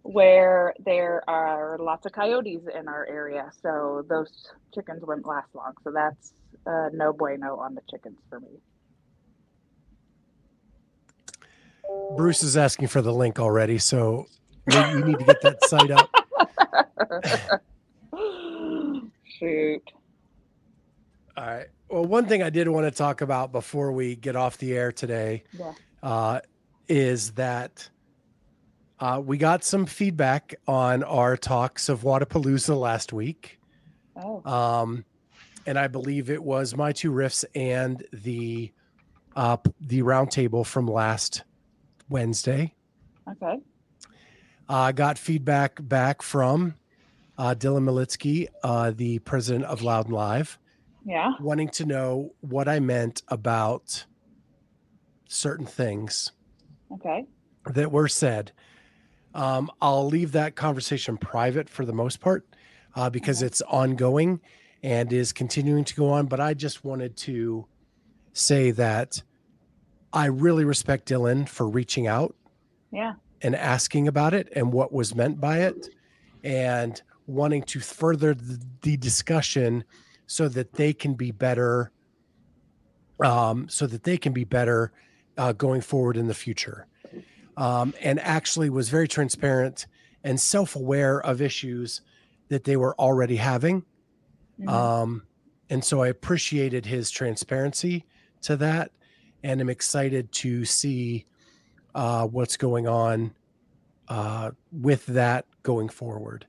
where 0.04 0.74
there 0.84 1.24
are 1.30 1.78
lots 1.80 2.06
of 2.06 2.12
coyotes 2.12 2.62
in 2.78 2.88
our 2.88 3.06
area, 3.08 3.52
so 3.62 4.04
those 4.10 4.30
chickens 4.74 5.02
wouldn't 5.06 5.28
last 5.28 5.48
long. 5.54 5.74
So 5.84 5.92
that's 5.92 6.34
uh, 6.66 6.90
no 6.94 7.14
bueno 7.14 7.58
on 7.58 7.76
the 7.76 7.82
chickens 7.90 8.18
for 8.30 8.40
me. 8.40 8.50
Bruce 12.16 12.44
is 12.44 12.56
asking 12.58 12.88
for 12.88 13.02
the 13.02 13.14
link 13.14 13.40
already, 13.40 13.78
so 13.78 14.26
you 14.72 15.04
need 15.06 15.20
to 15.20 15.26
get 15.26 15.42
that 15.42 15.64
site 15.66 15.92
up. 15.92 16.10
Shoot. 19.40 19.84
All 21.38 21.46
right. 21.46 21.68
Well, 21.90 22.06
one 22.06 22.26
thing 22.28 22.44
I 22.44 22.50
did 22.50 22.68
want 22.70 22.86
to 22.86 22.92
talk 22.92 23.22
about 23.22 23.52
before 23.52 23.92
we 23.92 24.16
get 24.16 24.36
off 24.36 24.58
the 24.58 24.74
air 24.74 24.92
today 24.92 25.44
Yeah. 25.58 25.74
uh, 26.04 26.40
is 26.88 27.32
that 27.32 27.90
uh, 29.02 29.20
we 29.24 29.38
got 29.38 29.64
some 29.64 29.86
feedback 29.86 30.56
on 30.68 31.04
our 31.04 31.36
talks 31.36 31.90
of 31.90 32.02
Wodapalooza 32.02 32.78
last 32.80 33.12
week. 33.12 33.60
Oh, 34.16 34.42
Um, 34.46 35.06
and 35.66 35.78
I 35.78 35.88
believe 35.88 36.30
it 36.30 36.44
was 36.44 36.76
my 36.76 36.92
two 36.92 37.12
riffs 37.12 37.44
and 37.56 38.04
the 38.14 38.72
uh, 39.36 39.58
the 39.80 40.02
roundtable 40.04 40.66
from 40.66 40.86
last 40.88 41.44
Wednesday. 42.10 42.74
okay. 43.30 43.58
I 44.68 44.92
got 44.92 45.18
feedback 45.18 45.80
back 45.82 46.22
from 46.22 46.76
uh, 47.38 47.56
Dylan 47.58 47.84
Militsky, 47.84 48.48
uh, 48.64 48.92
the 48.92 49.20
president 49.20 49.66
of 49.66 49.82
Loud 49.82 50.06
and 50.06 50.14
Live, 50.16 50.60
Yeah. 51.06 51.32
wanting 51.40 51.70
to 51.70 51.86
know 51.86 52.34
what 52.42 52.68
I 52.68 52.80
meant 52.80 53.24
about 53.30 54.06
certain 55.28 55.66
things 55.66 56.32
Okay. 56.94 57.26
that 57.66 57.92
were 57.92 58.08
said. 58.10 58.52
Um, 59.34 59.70
I'll 59.82 60.08
leave 60.08 60.34
that 60.34 60.56
conversation 60.56 61.18
private 61.18 61.70
for 61.70 61.86
the 61.86 61.94
most 61.94 62.20
part 62.20 62.46
uh, 62.96 63.10
because 63.10 63.42
it's 63.42 63.62
ongoing 63.64 64.42
and 64.84 65.12
is 65.14 65.32
continuing 65.32 65.84
to 65.86 65.96
go 65.96 66.10
on. 66.10 66.26
But 66.26 66.40
I 66.40 66.54
just 66.54 66.84
wanted 66.84 67.16
to 67.18 67.66
say 68.34 68.72
that 68.72 69.22
I 70.14 70.26
really 70.26 70.66
respect 70.66 71.08
Dylan 71.08 71.48
for 71.48 71.68
reaching 71.70 72.08
out 72.08 72.36
Yeah. 72.92 73.14
and 73.42 73.56
asking 73.56 74.08
about 74.08 74.34
it 74.34 74.50
and 74.56 74.74
what 74.74 74.92
was 74.92 75.16
meant 75.16 75.40
by 75.40 75.60
it 75.60 75.88
and 76.44 77.02
wanting 77.28 77.64
to 77.64 77.80
further 77.80 78.34
the, 78.34 78.60
the 78.82 78.98
discussion 78.98 79.84
so 80.28 80.50
that 80.50 80.74
they 80.74 80.92
can 80.94 81.14
be 81.14 81.32
better 81.32 81.92
um, 83.24 83.70
so 83.70 83.86
that 83.86 84.04
they 84.04 84.18
can 84.18 84.34
be 84.34 84.44
better 84.44 84.92
uh, 85.38 85.52
going 85.54 85.82
forward 85.82 86.18
in 86.18 86.28
the 86.28 86.34
future 86.34 86.88
um, 87.58 87.94
and 88.02 88.20
actually 88.20 88.70
was 88.70 88.90
very 88.90 89.08
transparent 89.08 89.88
and 90.24 90.40
self-aware 90.40 91.22
of 91.22 91.42
issues 91.42 92.02
that 92.50 92.64
they 92.64 92.78
were 92.78 92.96
already 93.00 93.36
having 93.38 93.84
Mhm. 94.60 94.70
um, 94.70 95.24
and 95.70 95.84
so 95.84 96.02
i 96.04 96.08
appreciated 96.08 96.86
his 96.86 97.10
transparency 97.10 98.06
to 98.42 98.56
that 98.58 98.92
and 99.44 99.60
I'm 99.60 99.70
excited 99.70 100.32
to 100.34 100.66
see 100.66 101.26
uh, 101.96 102.28
what's 102.28 102.58
going 102.58 102.88
on 102.88 103.34
uh, 104.08 104.52
with 104.72 105.06
that 105.08 105.46
going 105.64 105.90
forward 105.90 106.46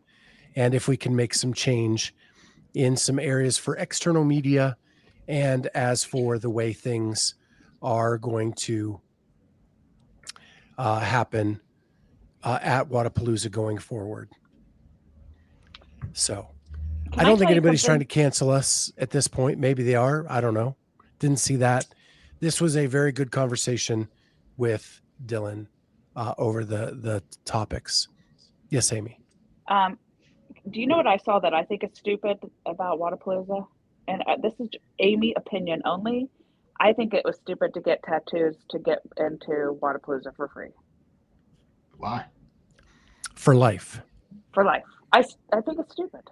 and 0.57 0.75
if 0.75 0.89
we 0.89 0.97
can 0.97 1.17
make 1.17 1.33
some 1.35 1.55
change 1.55 2.15
in 2.75 2.97
some 2.97 3.19
areas 3.19 3.57
for 3.59 3.77
external 3.77 4.25
media 4.25 4.77
and 5.29 5.69
as 5.75 6.05
for 6.05 6.39
the 6.39 6.51
way 6.51 6.73
things 6.73 7.35
are 7.81 8.19
going 8.19 8.53
to 8.53 9.01
uh, 10.79 11.01
happen 11.01 11.61
uh, 12.43 12.59
at 12.61 12.89
Wodapalooza 12.89 13.51
going 13.51 13.79
forward. 13.79 14.31
So 16.13 16.49
Can 17.11 17.21
I 17.21 17.25
don't 17.25 17.39
think 17.39 17.49
tell 17.49 17.51
you 17.51 17.57
anybody's 17.57 17.85
trying 17.85 18.01
to 18.01 18.05
cancel 18.05 18.51
us 18.51 18.93
at 18.99 19.11
this 19.11 19.29
point. 19.29 19.59
Maybe 19.59 19.83
they 19.83 19.95
are. 19.95 20.27
I 20.29 20.41
don't 20.41 20.55
know. 20.55 20.77
Didn't 21.19 21.39
see 21.39 21.57
that. 21.57 21.87
This 22.41 22.61
was 22.61 22.77
a 22.77 22.87
very 22.87 23.13
good 23.13 23.31
conversation 23.31 24.09
with 24.57 25.01
Dylan 25.25 25.67
uh, 26.17 26.35
over 26.39 26.65
the 26.65 26.99
the 27.01 27.23
topics. 27.45 28.09
Yes, 28.69 28.93
Amy. 28.93 29.21
Um, 29.69 29.99
do 30.71 30.81
you 30.81 30.87
know 30.87 30.97
what 30.97 31.07
I 31.07 31.19
saw 31.19 31.39
that 31.39 31.55
I 31.55 31.63
think 31.63 31.85
is 31.85 31.91
stupid 31.95 32.39
about 32.67 32.99
Wodapalooza? 32.99 33.67
And 34.09 34.23
uh, 34.27 34.37
this 34.43 34.55
is 34.59 34.69
Amy 34.99 35.35
opinion 35.37 35.83
only. 35.85 36.29
I 36.81 36.93
think 36.93 37.15
it 37.15 37.23
was 37.25 37.37
stupid 37.37 37.75
to 37.75 37.81
get 37.81 38.03
tattoos 38.03 38.57
to 38.71 38.79
get 38.79 38.99
into 39.17 39.79
Wodapalooza 39.81 40.35
for 40.37 40.49
free 40.49 40.71
Why? 41.99 42.25
For 43.35 43.55
life. 43.55 44.01
for 44.55 44.65
life. 44.65 44.83
I, 45.13 45.25
I 45.53 45.61
think 45.61 45.79
it's 45.81 45.93
stupid. 45.93 46.23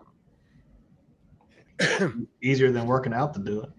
Easier 2.43 2.73
than 2.73 2.87
working 2.87 3.13
out 3.13 3.35
to 3.35 3.41
do 3.41 3.63
it. 3.63 3.71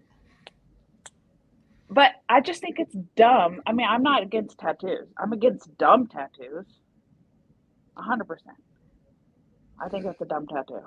But 1.90 2.12
I 2.30 2.40
just 2.40 2.62
think 2.62 2.80
it's 2.80 2.96
dumb. 3.16 3.62
I 3.68 3.74
mean, 3.74 3.88
I'm 3.90 4.04
not 4.04 4.24
against 4.24 4.58
tattoos. 4.58 5.08
I'm 5.18 5.34
against 5.34 5.78
dumb 5.78 6.08
tattoos. 6.08 6.66
A 7.98 8.02
hundred 8.02 8.28
percent. 8.28 8.56
I 9.84 9.90
think 9.90 10.06
it's 10.06 10.22
a 10.22 10.26
dumb 10.26 10.48
tattoo. 10.48 10.82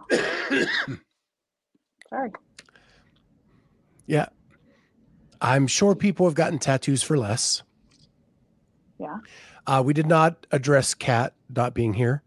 Sorry. 2.09 2.31
Yeah. 4.07 4.29
I'm 5.41 5.67
sure 5.67 5.95
people 5.95 6.27
have 6.27 6.35
gotten 6.35 6.59
tattoos 6.59 7.03
for 7.03 7.17
less. 7.19 7.63
Yeah. 8.99 9.19
Uh, 9.67 9.83
we 9.85 9.93
did 9.93 10.07
not 10.07 10.47
address 10.51 10.95
Kat 10.95 11.35
not 11.55 11.75
being 11.75 11.95
here. 11.95 12.23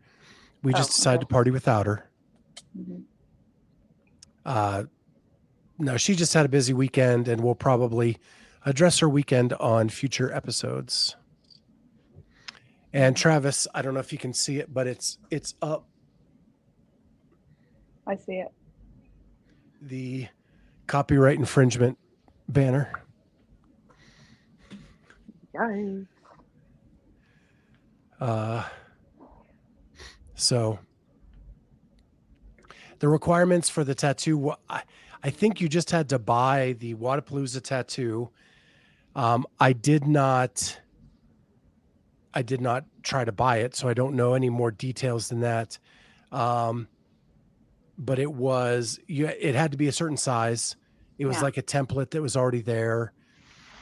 We 0.64 0.74
just 0.74 0.90
Oh, 0.92 0.96
decided 0.96 1.18
okay. 1.18 1.28
to 1.30 1.34
party 1.34 1.52
without 1.52 1.86
her. 1.86 2.10
Mhm. 2.78 3.04
Uh, 4.46 4.84
no, 5.78 5.98
she 5.98 6.16
just 6.16 6.34
had 6.34 6.46
a 6.46 6.50
busy 6.50 6.74
weekend, 6.74 7.28
and 7.28 7.42
we'll 7.42 7.56
probably 7.56 8.18
address 8.66 9.00
her 9.00 9.08
weekend 9.10 9.54
on 9.54 9.90
future 9.90 10.32
episodes. 10.34 11.16
And 12.94 13.16
Travis, 13.16 13.68
I 13.76 13.82
don't 13.82 13.94
know 13.94 14.00
if 14.00 14.12
you 14.12 14.18
can 14.18 14.34
see 14.34 14.58
it, 14.58 14.74
but 14.74 14.88
it's 14.88 15.20
it's 15.30 15.54
up 15.62 15.86
I 18.08 18.16
see 18.16 18.36
it. 18.38 18.52
the 19.82 20.28
copyright 20.88 21.38
infringement 21.38 21.98
banner. 22.48 22.92
Yay. 25.54 26.06
Uh, 28.20 28.64
so 30.36 30.80
the 33.00 33.08
requirements 33.08 33.70
for 33.70 33.84
the 33.84 33.96
tattoo, 33.96 34.54
I, 34.70 34.84
I 35.24 35.30
think 35.30 35.62
you 35.62 35.68
just 35.68 35.92
had 35.92 36.10
to 36.10 36.20
buy 36.20 36.76
the 36.80 36.96
Wodapalooza 36.96 37.62
tattoo. 37.62 38.30
Um, 39.16 39.46
I 39.60 39.74
did 39.74 40.08
not, 40.08 40.80
I 42.34 42.42
did 42.42 42.62
not 42.62 42.86
try 43.04 43.26
to 43.26 43.32
buy 43.32 43.58
it, 43.58 43.76
so 43.76 43.88
I 43.88 43.94
don't 43.94 44.16
know 44.16 44.34
any 44.34 44.50
more 44.50 44.72
details 44.72 45.30
than 45.30 45.42
that. 45.42 45.80
Um, 46.32 46.88
but 47.98 48.20
it 48.20 48.32
was, 48.32 49.00
you, 49.08 49.28
it 49.28 49.56
had 49.56 49.72
to 49.72 49.78
be 49.78 49.88
a 49.88 49.92
certain 49.92 50.18
size. 50.18 50.76
It 51.18 51.26
was 51.26 51.38
Yeah. 51.38 51.44
like 51.44 51.58
a 51.58 51.64
template 51.64 52.12
that 52.12 52.22
was 52.22 52.38
already 52.38 52.62
there. 52.62 53.14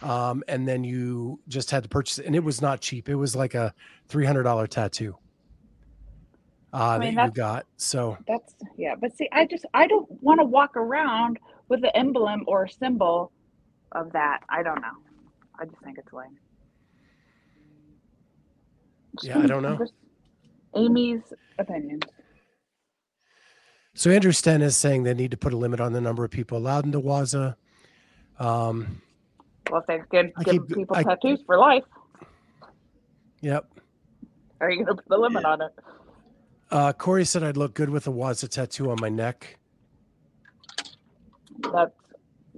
Um, 0.01 0.43
and 0.47 0.67
then 0.67 0.83
you 0.83 1.39
just 1.47 1.71
had 1.71 1.83
to 1.83 1.89
purchase 1.89 2.19
it, 2.19 2.25
and 2.25 2.35
it 2.35 2.43
was 2.43 2.61
not 2.61 2.81
cheap. 2.81 3.09
It 3.09 3.15
was 3.15 3.35
like 3.35 3.55
a 3.55 3.73
three 4.07 4.25
hundred 4.25 4.43
dollar 4.43 4.67
tattoo 4.67 5.17
uh, 6.73 6.99
mean, 6.99 7.15
that 7.15 7.25
you 7.27 7.31
got. 7.31 7.65
So 7.77 8.17
That's 8.27 8.53
yeah, 8.77 8.95
but 8.99 9.15
see, 9.15 9.29
I 9.31 9.45
just 9.45 9.65
I 9.73 9.87
don't 9.87 10.07
want 10.21 10.39
to 10.41 10.45
walk 10.45 10.75
around 10.75 11.39
with 11.69 11.81
the 11.81 11.95
emblem 11.95 12.43
or 12.47 12.67
symbol 12.67 13.31
of 13.93 14.11
that. 14.11 14.41
I 14.49 14.61
don't 14.61 14.81
know. 14.81 14.97
I 15.59 15.65
just 15.65 15.81
think 15.81 15.97
it's 15.97 16.11
lame. 16.11 16.37
Yeah, 19.23 19.39
I 19.39 19.47
don't 19.47 19.63
know. 19.63 19.79
Amy's 20.75 21.21
opinion. 21.57 22.01
So 23.95 24.11
Andrew 24.11 24.33
Sten 24.33 24.61
is 24.61 24.75
saying 24.75 25.03
they 25.03 25.13
need 25.13 25.31
to 25.31 25.37
put 25.37 25.53
a 25.53 25.57
limit 25.57 25.79
on 25.79 25.93
the 25.93 26.01
number 26.01 26.23
of 26.25 26.29
people 26.31 26.57
allowed 26.57 26.85
into 26.85 26.99
Waza. 26.99 27.55
Um, 28.39 29.01
Well, 29.71 29.79
if 29.81 29.87
they 29.87 30.01
give, 30.11 30.31
I 30.35 30.43
give 30.43 30.67
keep- 30.67 30.77
people 30.77 30.95
I- 30.97 31.03
tattoos 31.03 31.41
for 31.45 31.57
life, 31.57 31.85
yep. 33.41 33.65
are 34.59 34.69
you 34.69 34.83
going 34.83 34.97
to 34.97 35.01
put 35.01 35.07
the 35.09 35.17
limit 35.17 35.45
on 35.45 35.61
it? 35.61 35.71
Uh, 36.71 36.91
Corey 36.91 37.23
said 37.23 37.41
I'd 37.41 37.55
look 37.57 37.73
good 37.73 37.89
with 37.89 38.05
a 38.07 38.11
Waza 38.11 38.49
tattoo 38.49 38.91
on 38.91 38.97
my 38.99 39.07
neck. 39.09 39.57
That's 41.71 41.93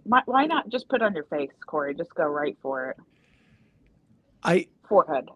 my, 0.07 0.23
why 0.25 0.45
not 0.47 0.69
just 0.69 0.89
put 0.89 1.03
on 1.03 1.13
your 1.13 1.25
face, 1.25 1.51
Corey? 1.67 1.93
Just 1.93 2.15
go 2.15 2.23
right 2.25 2.57
for 2.63 2.89
it. 2.89 2.97
I 4.43 4.67
Forehead. 4.89 5.29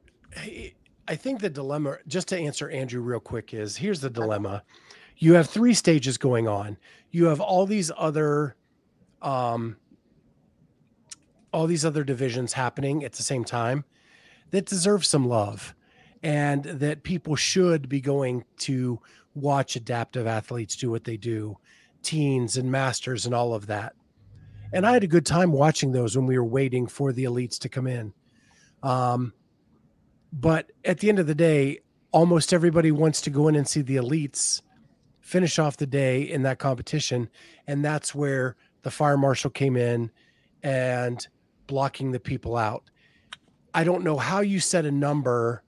I 1.08 1.16
think 1.16 1.42
the 1.42 1.50
dilemma, 1.50 1.98
just 2.08 2.30
to 2.30 2.38
answer 2.38 2.70
Andrew 2.70 3.02
real 3.02 3.20
quick, 3.20 3.54
is 3.54 3.78
here's 3.78 4.00
the 4.02 4.10
dilemma. 4.10 4.64
You 5.22 5.36
have 5.36 5.48
three 5.48 5.76
stages 5.76 6.18
going 6.18 6.48
on. 6.48 6.78
You 7.12 7.26
have 7.26 7.40
all 7.40 7.68
these 7.68 7.92
other, 7.96 8.56
um, 9.22 9.78
all 11.54 11.68
these 11.68 11.86
other 11.86 12.04
divisions 12.04 12.54
happening 12.54 13.04
at 13.04 13.14
the 13.14 13.22
same 13.22 13.44
time 13.44 13.86
that 14.50 14.66
deserve 14.66 15.06
some 15.06 15.28
love, 15.28 15.76
and 16.24 16.64
that 16.64 17.04
people 17.04 17.36
should 17.36 17.88
be 17.88 18.02
going 18.02 18.46
to 18.58 19.00
watch 19.36 19.76
adaptive 19.76 20.26
athletes 20.26 20.76
do 20.76 20.90
what 20.90 21.04
they 21.04 21.18
do, 21.18 21.56
teens 22.02 22.58
and 22.58 22.72
masters 22.72 23.28
and 23.28 23.36
all 23.36 23.54
of 23.54 23.68
that. 23.68 23.94
And 24.74 24.88
I 24.88 24.94
had 24.94 25.04
a 25.04 25.08
good 25.08 25.26
time 25.26 25.52
watching 25.52 25.92
those 25.92 26.18
when 26.18 26.26
we 26.26 26.38
were 26.40 26.44
waiting 26.44 26.88
for 26.88 27.14
the 27.14 27.26
elites 27.26 27.60
to 27.60 27.70
come 27.70 27.86
in. 27.86 28.12
Um, 28.82 29.34
but 30.34 30.72
at 30.84 30.98
the 30.98 31.10
end 31.10 31.20
of 31.20 31.28
the 31.28 31.36
day, 31.36 31.82
almost 32.12 32.54
everybody 32.54 32.92
wants 32.92 33.22
to 33.22 33.30
go 33.30 33.48
in 33.48 33.56
and 33.56 33.68
see 33.68 33.84
the 33.84 33.98
elites 33.98 34.64
finish 35.22 35.60
off 35.60 35.78
the 35.78 35.88
day 35.88 36.22
in 36.22 36.44
that 36.44 36.60
competition. 36.60 37.30
And 37.68 37.86
that's 37.86 38.14
where 38.14 38.56
the 38.82 38.92
fire 38.92 39.18
marshal 39.18 39.50
came 39.50 39.78
in 39.78 40.12
and 40.64 41.26
blocking 41.68 42.12
the 42.12 42.20
people 42.20 42.58
out. 42.58 42.84
I 43.74 43.84
don't 43.84 44.04
know 44.04 44.18
how 44.18 44.42
you 44.42 44.60
set 44.60 44.86
a 44.86 44.92
number 44.92 45.64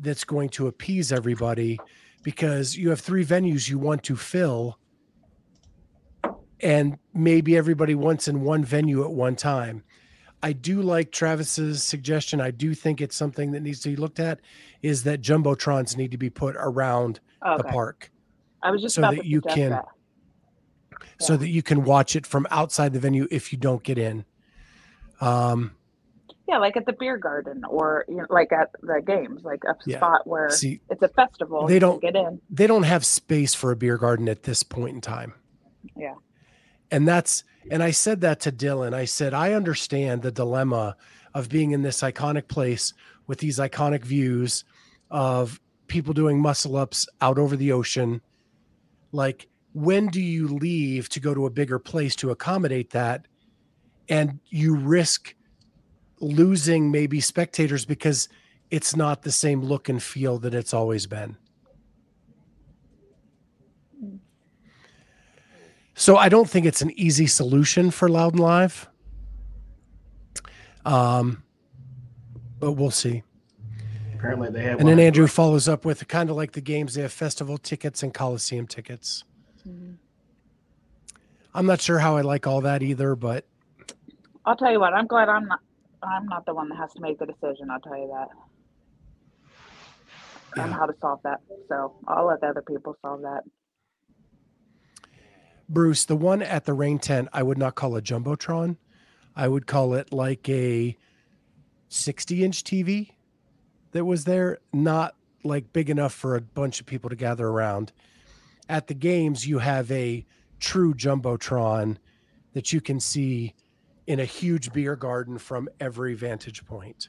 that's 0.00 0.24
going 0.24 0.48
to 0.50 0.66
appease 0.66 1.12
everybody 1.12 1.78
because 2.22 2.76
you 2.76 2.90
have 2.90 3.00
three 3.00 3.24
venues 3.24 3.68
you 3.68 3.78
want 3.78 4.02
to 4.04 4.16
fill 4.16 4.78
and 6.60 6.98
maybe 7.12 7.56
everybody 7.56 7.94
wants 7.94 8.26
in 8.26 8.40
one 8.40 8.64
venue 8.64 9.04
at 9.04 9.10
one 9.10 9.36
time. 9.36 9.84
I 10.42 10.52
do 10.52 10.82
like 10.82 11.12
Travis's 11.12 11.82
suggestion. 11.82 12.40
I 12.40 12.50
do 12.50 12.74
think 12.74 13.00
it's 13.00 13.16
something 13.16 13.52
that 13.52 13.60
needs 13.60 13.80
to 13.80 13.90
be 13.90 13.96
looked 13.96 14.20
at 14.20 14.40
is 14.82 15.04
that 15.04 15.20
jumbotrons 15.20 15.96
need 15.96 16.10
to 16.10 16.18
be 16.18 16.30
put 16.30 16.56
around 16.56 17.20
the 17.42 17.64
park 17.64 18.10
I 18.64 18.70
was 18.70 18.82
just 18.82 18.94
so 18.96 19.02
about 19.02 19.16
that 19.16 19.22
to 19.22 19.28
you 19.28 19.40
can- 19.40 19.70
that. 19.70 19.84
so 21.20 21.34
Yeah. 21.34 21.38
that 21.38 21.48
you 21.48 21.62
can 21.62 21.84
watch 21.84 22.16
it 22.16 22.26
from 22.26 22.46
outside 22.50 22.92
the 22.92 22.98
venue 22.98 23.28
if 23.30 23.52
you 23.52 23.58
don't 23.58 23.82
get 23.82 23.98
in. 23.98 24.24
Um, 25.20 25.72
Yeah, 26.48 26.58
like 26.58 26.76
at 26.76 26.84
the 26.86 26.92
beer 26.92 27.16
garden 27.16 27.62
or 27.68 28.04
you 28.08 28.16
know, 28.16 28.26
like 28.28 28.52
at 28.52 28.70
the 28.82 29.00
games, 29.06 29.42
like 29.44 29.62
a 29.64 29.74
Yeah. 29.86 29.96
spot 29.98 30.26
where 30.26 30.50
see, 30.50 30.80
it's 30.90 31.02
a 31.02 31.08
festival. 31.08 31.66
They 31.66 31.78
don't- 31.78 32.02
get 32.02 32.16
in. 32.16 32.40
they 32.50 32.66
don't 32.66 32.82
have 32.82 33.04
space 33.06 33.54
for 33.54 33.70
a 33.70 33.76
beer 33.76 33.96
garden 33.96 34.28
at 34.28 34.42
this 34.42 34.62
point 34.62 34.94
in 34.94 35.00
time. 35.00 35.34
Yeah. 35.96 36.14
And 36.90 37.06
that's 37.08 37.44
and 37.70 37.82
I 37.82 37.92
said 37.92 38.20
that 38.20 38.40
to 38.40 38.52
Dylan. 38.52 38.92
I 38.92 39.04
said 39.06 39.32
I 39.32 39.52
understand 39.54 40.20
the 40.22 40.30
dilemma 40.32 40.96
of 41.32 41.48
being 41.48 41.70
in 41.70 41.80
this 41.82 42.02
iconic 42.02 42.46
place 42.48 42.92
with 43.26 43.38
these 43.38 43.58
iconic 43.58 44.04
views 44.04 44.64
of 45.10 45.60
people 45.86 46.12
doing 46.12 46.40
muscle 46.40 46.76
ups 46.76 47.08
out 47.22 47.38
over 47.38 47.56
the 47.56 47.72
ocean. 47.72 48.20
Like 49.14 49.46
when 49.74 50.08
do 50.08 50.20
you 50.20 50.48
leave 50.48 51.08
to 51.10 51.20
go 51.20 51.34
to 51.34 51.46
a 51.46 51.50
bigger 51.50 51.78
place 51.78 52.16
to 52.16 52.32
accommodate 52.32 52.90
that? 52.90 53.26
And 54.08 54.40
you 54.48 54.74
risk 54.74 55.34
losing 56.20 56.90
maybe 56.90 57.20
spectators 57.20 57.84
because 57.84 58.28
it's 58.70 58.96
not 58.96 59.22
the 59.22 59.30
same 59.30 59.62
look 59.62 59.88
and 59.88 60.02
feel 60.02 60.38
that 60.40 60.52
it's 60.52 60.74
always 60.74 61.06
been. 61.06 61.36
So 65.94 66.16
I 66.16 66.28
don't 66.28 66.50
think 66.50 66.66
it's 66.66 66.82
an 66.82 66.90
easy 66.98 67.28
solution 67.28 67.92
for 67.92 68.08
loud 68.08 68.32
and 68.32 68.40
Live. 68.40 68.88
Um, 70.84 71.44
but 72.58 72.72
we'll 72.72 72.90
see. 72.90 73.22
Apparently, 74.24 74.48
they 74.48 74.62
have. 74.62 74.80
And 74.80 74.88
then 74.88 74.96
one- 74.96 75.04
Andrew 75.06 75.26
follows 75.26 75.68
up 75.68 75.84
with 75.84 76.08
kind 76.08 76.30
of 76.30 76.36
like 76.36 76.52
the 76.52 76.62
games. 76.62 76.94
They 76.94 77.02
have 77.02 77.12
festival 77.12 77.58
tickets 77.58 78.02
and 78.02 78.14
Coliseum 78.14 78.66
tickets. 78.66 79.22
Mhm. 79.68 79.98
I'm 81.52 81.66
not 81.66 81.82
sure 81.82 81.98
how 81.98 82.16
I 82.16 82.22
like 82.22 82.46
all 82.46 82.62
that 82.62 82.82
either, 82.82 83.14
but 83.16 83.44
I'll 84.46 84.56
tell 84.56 84.72
you 84.72 84.80
what. 84.80 84.94
I'm 84.94 85.06
glad 85.06 85.28
I'm 85.28 85.46
not. 85.46 85.60
I'm 86.02 86.26
not 86.26 86.46
the 86.46 86.54
one 86.54 86.70
that 86.70 86.76
has 86.76 86.92
to 86.94 87.00
make 87.00 87.18
the 87.18 87.26
decision. 87.26 87.70
I'll 87.70 87.80
tell 87.80 87.96
you 87.98 88.08
that. 88.08 88.28
On 90.62 90.70
how 90.70 90.86
to 90.86 90.94
solve 91.00 91.20
that. 91.24 91.40
So 91.68 91.94
I'll 92.06 92.26
let 92.26 92.40
the 92.40 92.46
other 92.48 92.62
people 92.62 92.96
solve 93.02 93.22
that. 93.22 93.44
Bruce, 95.68 96.04
the 96.06 96.16
one 96.16 96.42
at 96.42 96.64
the 96.64 96.72
rain 96.74 96.98
tent, 96.98 97.28
I 97.32 97.42
would 97.42 97.58
not 97.58 97.74
call 97.74 97.96
a 97.96 98.02
jumbotron. 98.02 98.76
I 99.36 99.48
would 99.48 99.66
call 99.66 99.94
it 99.94 100.12
like 100.12 100.48
a 100.48 100.96
60 101.88 102.44
inch 102.44 102.64
TV 102.64 103.10
that 103.94 104.04
was 104.04 104.24
there, 104.24 104.58
not 104.72 105.14
like 105.44 105.72
big 105.72 105.88
enough 105.88 106.12
for 106.12 106.34
a 106.34 106.40
bunch 106.40 106.80
of 106.80 106.86
people 106.86 107.08
to 107.10 107.16
gather 107.16 107.46
around. 107.46 107.92
At 108.68 108.88
the 108.88 108.94
games, 108.94 109.46
you 109.46 109.60
have 109.60 109.90
a 109.90 110.26
true 110.58 110.94
jumbotron 110.94 111.98
that 112.54 112.72
you 112.72 112.80
can 112.80 112.98
see 112.98 113.54
in 114.06 114.18
a 114.18 114.24
huge 114.24 114.72
beer 114.72 114.96
garden 114.96 115.38
from 115.38 115.68
every 115.80 116.14
vantage 116.14 116.66
point. 116.66 117.08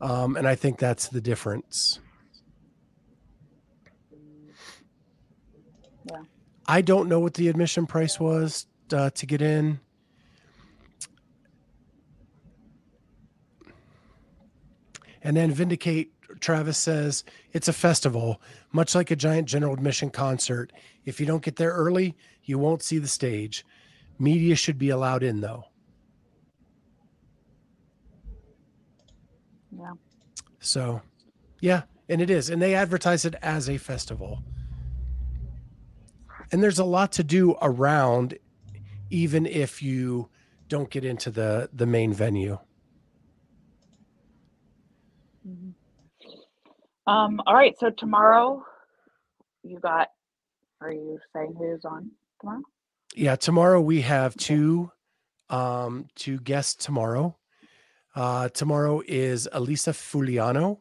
Um, 0.00 0.36
and 0.36 0.48
I 0.48 0.54
think 0.54 0.78
that's 0.78 1.08
the 1.08 1.20
difference. 1.20 2.00
Yeah. 6.10 6.22
I 6.66 6.80
don't 6.80 7.08
know 7.08 7.20
what 7.20 7.34
the 7.34 7.48
admission 7.48 7.86
price 7.86 8.18
was 8.18 8.66
uh, 8.92 9.10
to 9.10 9.26
get 9.26 9.42
in. 9.42 9.80
And 15.22 15.36
then 15.36 15.52
Vindicate 15.52 16.12
Travis 16.40 16.78
says 16.78 17.24
it's 17.52 17.68
a 17.68 17.72
festival, 17.72 18.40
much 18.72 18.94
like 18.94 19.10
a 19.10 19.16
giant 19.16 19.48
general 19.48 19.74
admission 19.74 20.10
concert. 20.10 20.72
If 21.04 21.20
you 21.20 21.26
don't 21.26 21.42
get 21.42 21.56
there 21.56 21.72
early, 21.72 22.16
you 22.44 22.58
won't 22.58 22.82
see 22.82 22.98
the 22.98 23.08
stage. 23.08 23.64
Media 24.18 24.54
should 24.54 24.78
be 24.78 24.90
allowed 24.90 25.22
in 25.22 25.40
though. 25.40 25.64
Yeah. 29.76 29.92
So, 30.58 31.00
yeah, 31.60 31.82
and 32.08 32.20
it 32.20 32.28
is. 32.28 32.50
And 32.50 32.60
they 32.60 32.74
advertise 32.74 33.24
it 33.24 33.34
as 33.40 33.68
a 33.68 33.78
festival. 33.78 34.42
And 36.52 36.62
there's 36.62 36.78
a 36.78 36.84
lot 36.84 37.12
to 37.12 37.24
do 37.24 37.56
around 37.62 38.36
even 39.10 39.46
if 39.46 39.82
you 39.82 40.28
don't 40.68 40.90
get 40.90 41.04
into 41.04 41.30
the 41.30 41.68
the 41.72 41.86
main 41.86 42.12
venue. 42.12 42.58
Um. 47.10 47.42
All 47.44 47.54
right. 47.54 47.74
So 47.80 47.90
tomorrow, 47.90 48.64
you 49.64 49.80
got. 49.80 50.08
Are 50.80 50.92
you 50.92 51.18
saying 51.34 51.56
who's 51.58 51.84
on 51.84 52.12
tomorrow? 52.40 52.62
Yeah, 53.16 53.34
tomorrow 53.34 53.80
we 53.80 54.02
have 54.02 54.36
two 54.36 54.92
um 55.50 56.06
two 56.14 56.38
guests 56.38 56.84
tomorrow. 56.84 57.36
Uh 58.14 58.48
tomorrow 58.50 59.02
is 59.08 59.48
Elisa 59.50 59.90
Fuliano, 59.90 60.78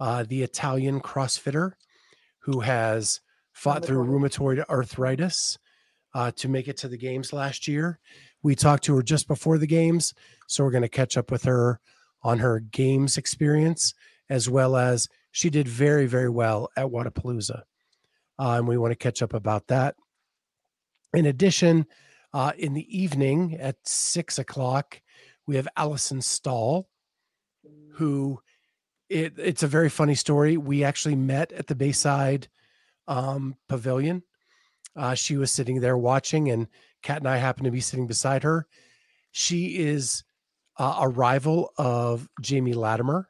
uh 0.00 0.24
the 0.24 0.42
Italian 0.42 1.00
CrossFitter 1.00 1.74
who 2.40 2.60
has 2.60 3.20
fought 3.52 3.84
through 3.84 4.04
rheumatoid 4.04 4.64
arthritis 4.68 5.56
uh 6.14 6.32
to 6.32 6.48
make 6.48 6.66
it 6.66 6.76
to 6.78 6.88
the 6.88 6.98
games 6.98 7.32
last 7.32 7.68
year. 7.68 8.00
We 8.42 8.56
talked 8.56 8.82
to 8.84 8.96
her 8.96 9.02
just 9.02 9.28
before 9.28 9.58
the 9.58 9.68
games, 9.68 10.12
so 10.48 10.64
we're 10.64 10.72
going 10.72 10.82
to 10.82 10.88
catch 10.88 11.16
up 11.16 11.30
with 11.30 11.44
her 11.44 11.78
on 12.24 12.40
her 12.40 12.58
games 12.58 13.16
experience 13.16 13.94
as 14.28 14.50
well 14.50 14.76
as 14.76 15.08
she 15.34 15.50
did 15.50 15.66
very 15.66 16.06
very 16.06 16.30
well 16.30 16.70
at 16.76 16.86
Wodapalooza. 16.86 17.62
Uh, 18.38 18.50
and 18.58 18.68
we 18.68 18.78
want 18.78 18.92
to 18.92 18.96
catch 18.96 19.20
up 19.20 19.34
about 19.34 19.66
that. 19.66 19.96
In 21.12 21.26
addition, 21.26 21.86
uh, 22.32 22.52
in 22.56 22.72
the 22.72 22.86
evening 23.02 23.56
at 23.60 23.76
six 23.84 24.38
o'clock, 24.38 25.00
we 25.46 25.56
have 25.56 25.68
Allison 25.76 26.20
Stahl, 26.20 26.88
who 27.94 28.40
it, 29.08 29.34
it's 29.36 29.62
a 29.62 29.68
very 29.68 29.88
funny 29.88 30.14
story. 30.14 30.56
We 30.56 30.84
actually 30.84 31.16
met 31.16 31.52
at 31.52 31.66
the 31.66 31.74
Bayside 31.74 32.48
um, 33.08 33.56
Pavilion. 33.68 34.22
Uh, 34.96 35.14
she 35.14 35.36
was 35.36 35.50
sitting 35.50 35.80
there 35.80 35.98
watching, 35.98 36.50
and 36.50 36.68
Kat 37.02 37.18
and 37.18 37.28
I 37.28 37.38
happened 37.38 37.64
to 37.64 37.70
be 37.72 37.80
sitting 37.80 38.06
beside 38.06 38.44
her. 38.44 38.66
She 39.32 39.78
is 39.78 40.22
uh, 40.78 40.98
a 41.00 41.08
rival 41.08 41.72
of 41.76 42.28
Jamie 42.40 42.72
Latimer, 42.72 43.28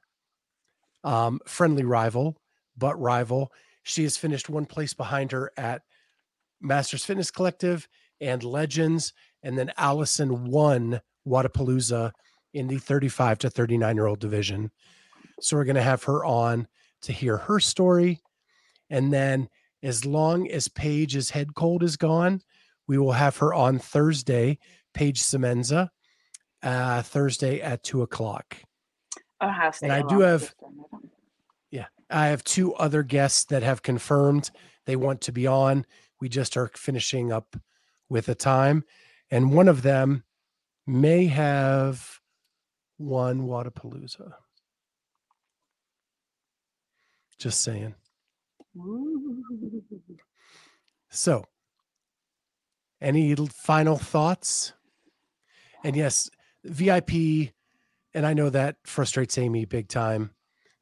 um, 1.05 1.41
friendly 1.47 1.85
rival, 1.85 2.37
but 2.77 3.01
rival. 3.01 3.53
She 3.83 4.03
has 4.03 4.17
finished 4.17 4.49
one 4.49 4.67
place 4.67 4.95
behind 4.95 5.33
her 5.33 5.53
at 5.57 5.83
Masters 6.61 7.05
Fitness 7.05 7.31
Collective 7.31 7.87
and 8.21 8.43
Legends. 8.43 9.13
And 9.43 9.59
then 9.59 9.73
Allison 9.77 10.47
won 10.47 11.01
Wodapalooza 11.29 12.13
in 12.55 12.67
the 12.69 12.79
35 12.79 13.39
to 13.41 13.51
39 13.51 13.95
year 13.95 14.07
old 14.07 14.21
division. 14.21 14.71
So 15.41 15.57
we're 15.57 15.65
going 15.65 15.77
to 15.77 15.83
have 15.83 16.05
her 16.05 16.25
on 16.25 16.67
to 17.03 17.13
hear 17.13 17.37
her 17.37 17.61
story. 17.61 18.21
And 18.91 19.13
then, 19.13 19.49
as 19.83 20.07
long 20.07 20.49
as 20.51 20.69
Paige's 20.69 21.31
head 21.31 21.55
cold 21.55 21.83
is 21.83 21.97
gone, 21.97 22.41
we 22.87 22.97
will 22.97 23.13
have 23.13 23.37
her 23.39 23.53
on 23.53 23.79
Thursday, 23.79 24.59
Paige 24.95 25.21
Semenza, 25.23 25.89
uh, 26.63 27.03
Thursday 27.03 27.61
at 27.61 27.83
two 27.83 28.03
o'clock. 28.03 28.57
Have 29.41 29.79
And 29.83 29.93
I 29.93 30.03
do 30.03 30.21
have- 30.21 30.55
I 32.11 32.29
have 32.29 32.45
two 32.45 32.75
other 32.75 33.03
guests 33.03 33.45
that 33.45 33.63
have 33.63 33.83
confirmed 33.83 34.51
they 34.87 34.97
want 34.97 35.21
to 35.23 35.33
be 35.33 35.47
on. 35.47 35.87
We 36.21 36.29
just 36.29 36.57
are 36.57 36.71
finishing 36.77 37.33
up 37.33 37.57
with 38.09 38.29
a 38.29 38.35
time. 38.35 38.85
And 39.31 39.53
one 39.53 39.69
of 39.69 39.83
them 39.83 40.25
may 40.87 41.27
have 41.27 42.21
won 42.99 43.43
Wodapalooza. 43.43 44.35
Just 47.39 47.63
saying. 47.63 47.95
So, 51.11 51.45
any 53.01 53.35
final 53.35 53.99
thoughts? 53.99 54.73
And 55.83 55.97
yes, 55.97 56.31
VIP, 56.65 57.53
and 58.15 58.25
I 58.27 58.35
know 58.35 58.51
that 58.51 58.77
frustrates 58.85 59.37
Amy 59.37 59.65
big 59.65 59.89
time 59.89 60.31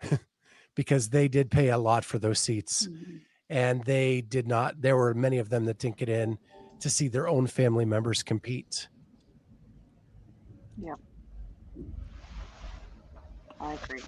because 0.75 1.11
they 1.11 1.29
did 1.29 1.51
pay 1.51 1.69
a 1.69 1.79
lot 1.79 2.05
for 2.05 2.19
those 2.19 2.39
seats. 2.39 2.87
Mhm. 2.89 3.21
and 3.51 3.85
they 3.85 4.23
did 4.23 4.47
not 4.49 4.81
there 4.81 4.97
were 4.97 5.13
many 5.13 5.37
of 5.37 5.51
them 5.51 5.67
that 5.67 5.77
didn't 5.79 5.97
get 5.99 6.09
in 6.09 6.39
to 6.81 6.89
see 6.89 7.07
their 7.09 7.29
own 7.29 7.47
family 7.47 7.85
members 7.85 8.23
compete 8.23 8.89
Yeah. 10.79 10.95
I 13.61 13.75
agree. 13.75 14.01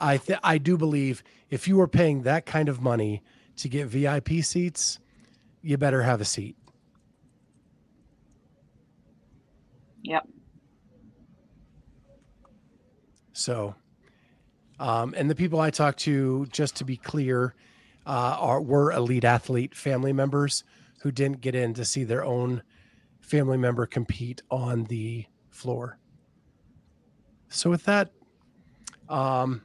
i 0.00 0.16
th- 0.16 0.40
i 0.42 0.58
do 0.58 0.76
believe 0.76 1.22
if 1.50 1.68
you 1.68 1.80
are 1.80 1.86
paying 1.86 2.22
that 2.22 2.46
kind 2.46 2.68
of 2.68 2.80
money 2.80 3.22
to 3.56 3.68
get 3.68 3.86
vip 3.86 4.28
seats 4.42 4.98
you 5.62 5.76
better 5.78 6.02
have 6.02 6.20
a 6.20 6.24
seat 6.24 6.56
Yep. 10.02 10.26
so 13.32 13.74
um, 14.80 15.14
and 15.16 15.30
the 15.30 15.36
people 15.36 15.60
i 15.60 15.70
talked 15.70 16.00
to 16.00 16.46
just 16.46 16.74
to 16.74 16.84
be 16.84 16.96
clear 16.96 17.54
uh, 18.06 18.36
are 18.40 18.60
were 18.60 18.90
elite 18.90 19.24
athlete 19.24 19.74
family 19.74 20.12
members 20.12 20.64
who 21.02 21.12
didn't 21.12 21.40
get 21.40 21.54
in 21.54 21.74
to 21.74 21.84
see 21.84 22.04
their 22.04 22.24
own 22.24 22.62
family 23.20 23.56
member 23.56 23.86
compete 23.86 24.42
on 24.50 24.84
the 24.84 25.24
floor. 25.48 25.98
So 27.48 27.70
with 27.70 27.84
that 27.84 28.10
um, 29.08 29.62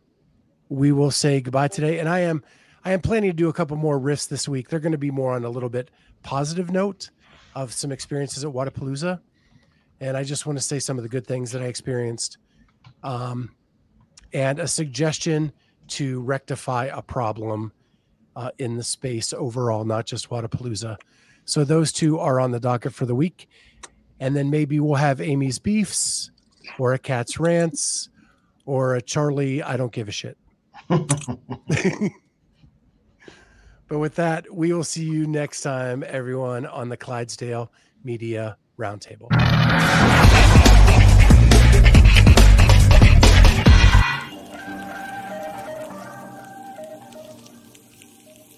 we 0.69 0.91
will 0.91 1.11
say 1.11 1.41
goodbye 1.41 1.67
today. 1.67 1.99
And 1.99 2.09
i 2.09 2.19
am 2.19 2.43
i 2.83 2.91
am 2.91 3.01
planning 3.01 3.29
to 3.29 3.35
do 3.35 3.49
a 3.49 3.53
couple 3.53 3.77
more 3.77 3.99
riffs 3.99 4.27
this 4.27 4.47
week. 4.47 4.69
They're 4.69 4.79
going 4.79 4.91
to 4.91 4.97
be 4.97 5.11
more 5.11 5.33
on 5.33 5.43
a 5.43 5.49
little 5.49 5.69
bit 5.69 5.91
positive 6.23 6.71
note 6.71 7.09
of 7.53 7.71
some 7.71 7.91
experiences 7.91 8.43
at 8.43 8.51
wodapalooza. 8.51 9.19
And 9.99 10.17
i 10.17 10.23
just 10.23 10.45
want 10.45 10.57
to 10.57 10.63
say 10.63 10.79
some 10.79 10.97
of 10.97 11.03
the 11.03 11.09
good 11.09 11.25
things 11.25 11.51
that 11.51 11.61
i 11.61 11.65
experienced. 11.65 12.37
Um, 13.01 13.55
and 14.35 14.59
a 14.59 14.67
suggestion 14.67 15.51
to 15.87 16.19
rectify 16.21 16.89
a 16.91 17.01
problem 17.01 17.71
uh, 18.35 18.51
in 18.59 18.75
the 18.75 18.83
space 18.83 19.31
overall 19.33 19.85
not 19.85 20.05
just 20.05 20.29
wodapalooza 20.29 20.97
So 21.45 21.63
those 21.63 21.93
two 21.93 22.19
are 22.19 22.39
on 22.39 22.51
the 22.51 22.59
docket 22.59 22.93
for 22.93 23.05
the 23.05 23.15
week. 23.15 23.47
And 24.19 24.35
then 24.35 24.49
maybe 24.49 24.79
we'll 24.79 24.95
have 24.95 25.21
Amy's 25.21 25.59
Beefs 25.59 26.31
or 26.77 26.93
a 26.93 26.99
Kat's 26.99 27.39
Rants 27.39 28.09
or 28.65 28.95
a 28.95 29.01
Charlie, 29.01 29.63
I 29.63 29.77
don't 29.77 29.91
give 29.91 30.09
a 30.09 30.11
shit. 30.11 30.37
but 30.87 30.99
with 33.89 34.15
that, 34.15 34.53
we 34.53 34.73
will 34.73 34.83
see 34.83 35.05
you 35.05 35.27
next 35.27 35.61
time, 35.61 36.03
everyone, 36.07 36.65
on 36.65 36.89
the 36.89 36.97
Clydesdale 36.97 37.71
Media 38.03 38.57
Roundtable. 38.77 39.29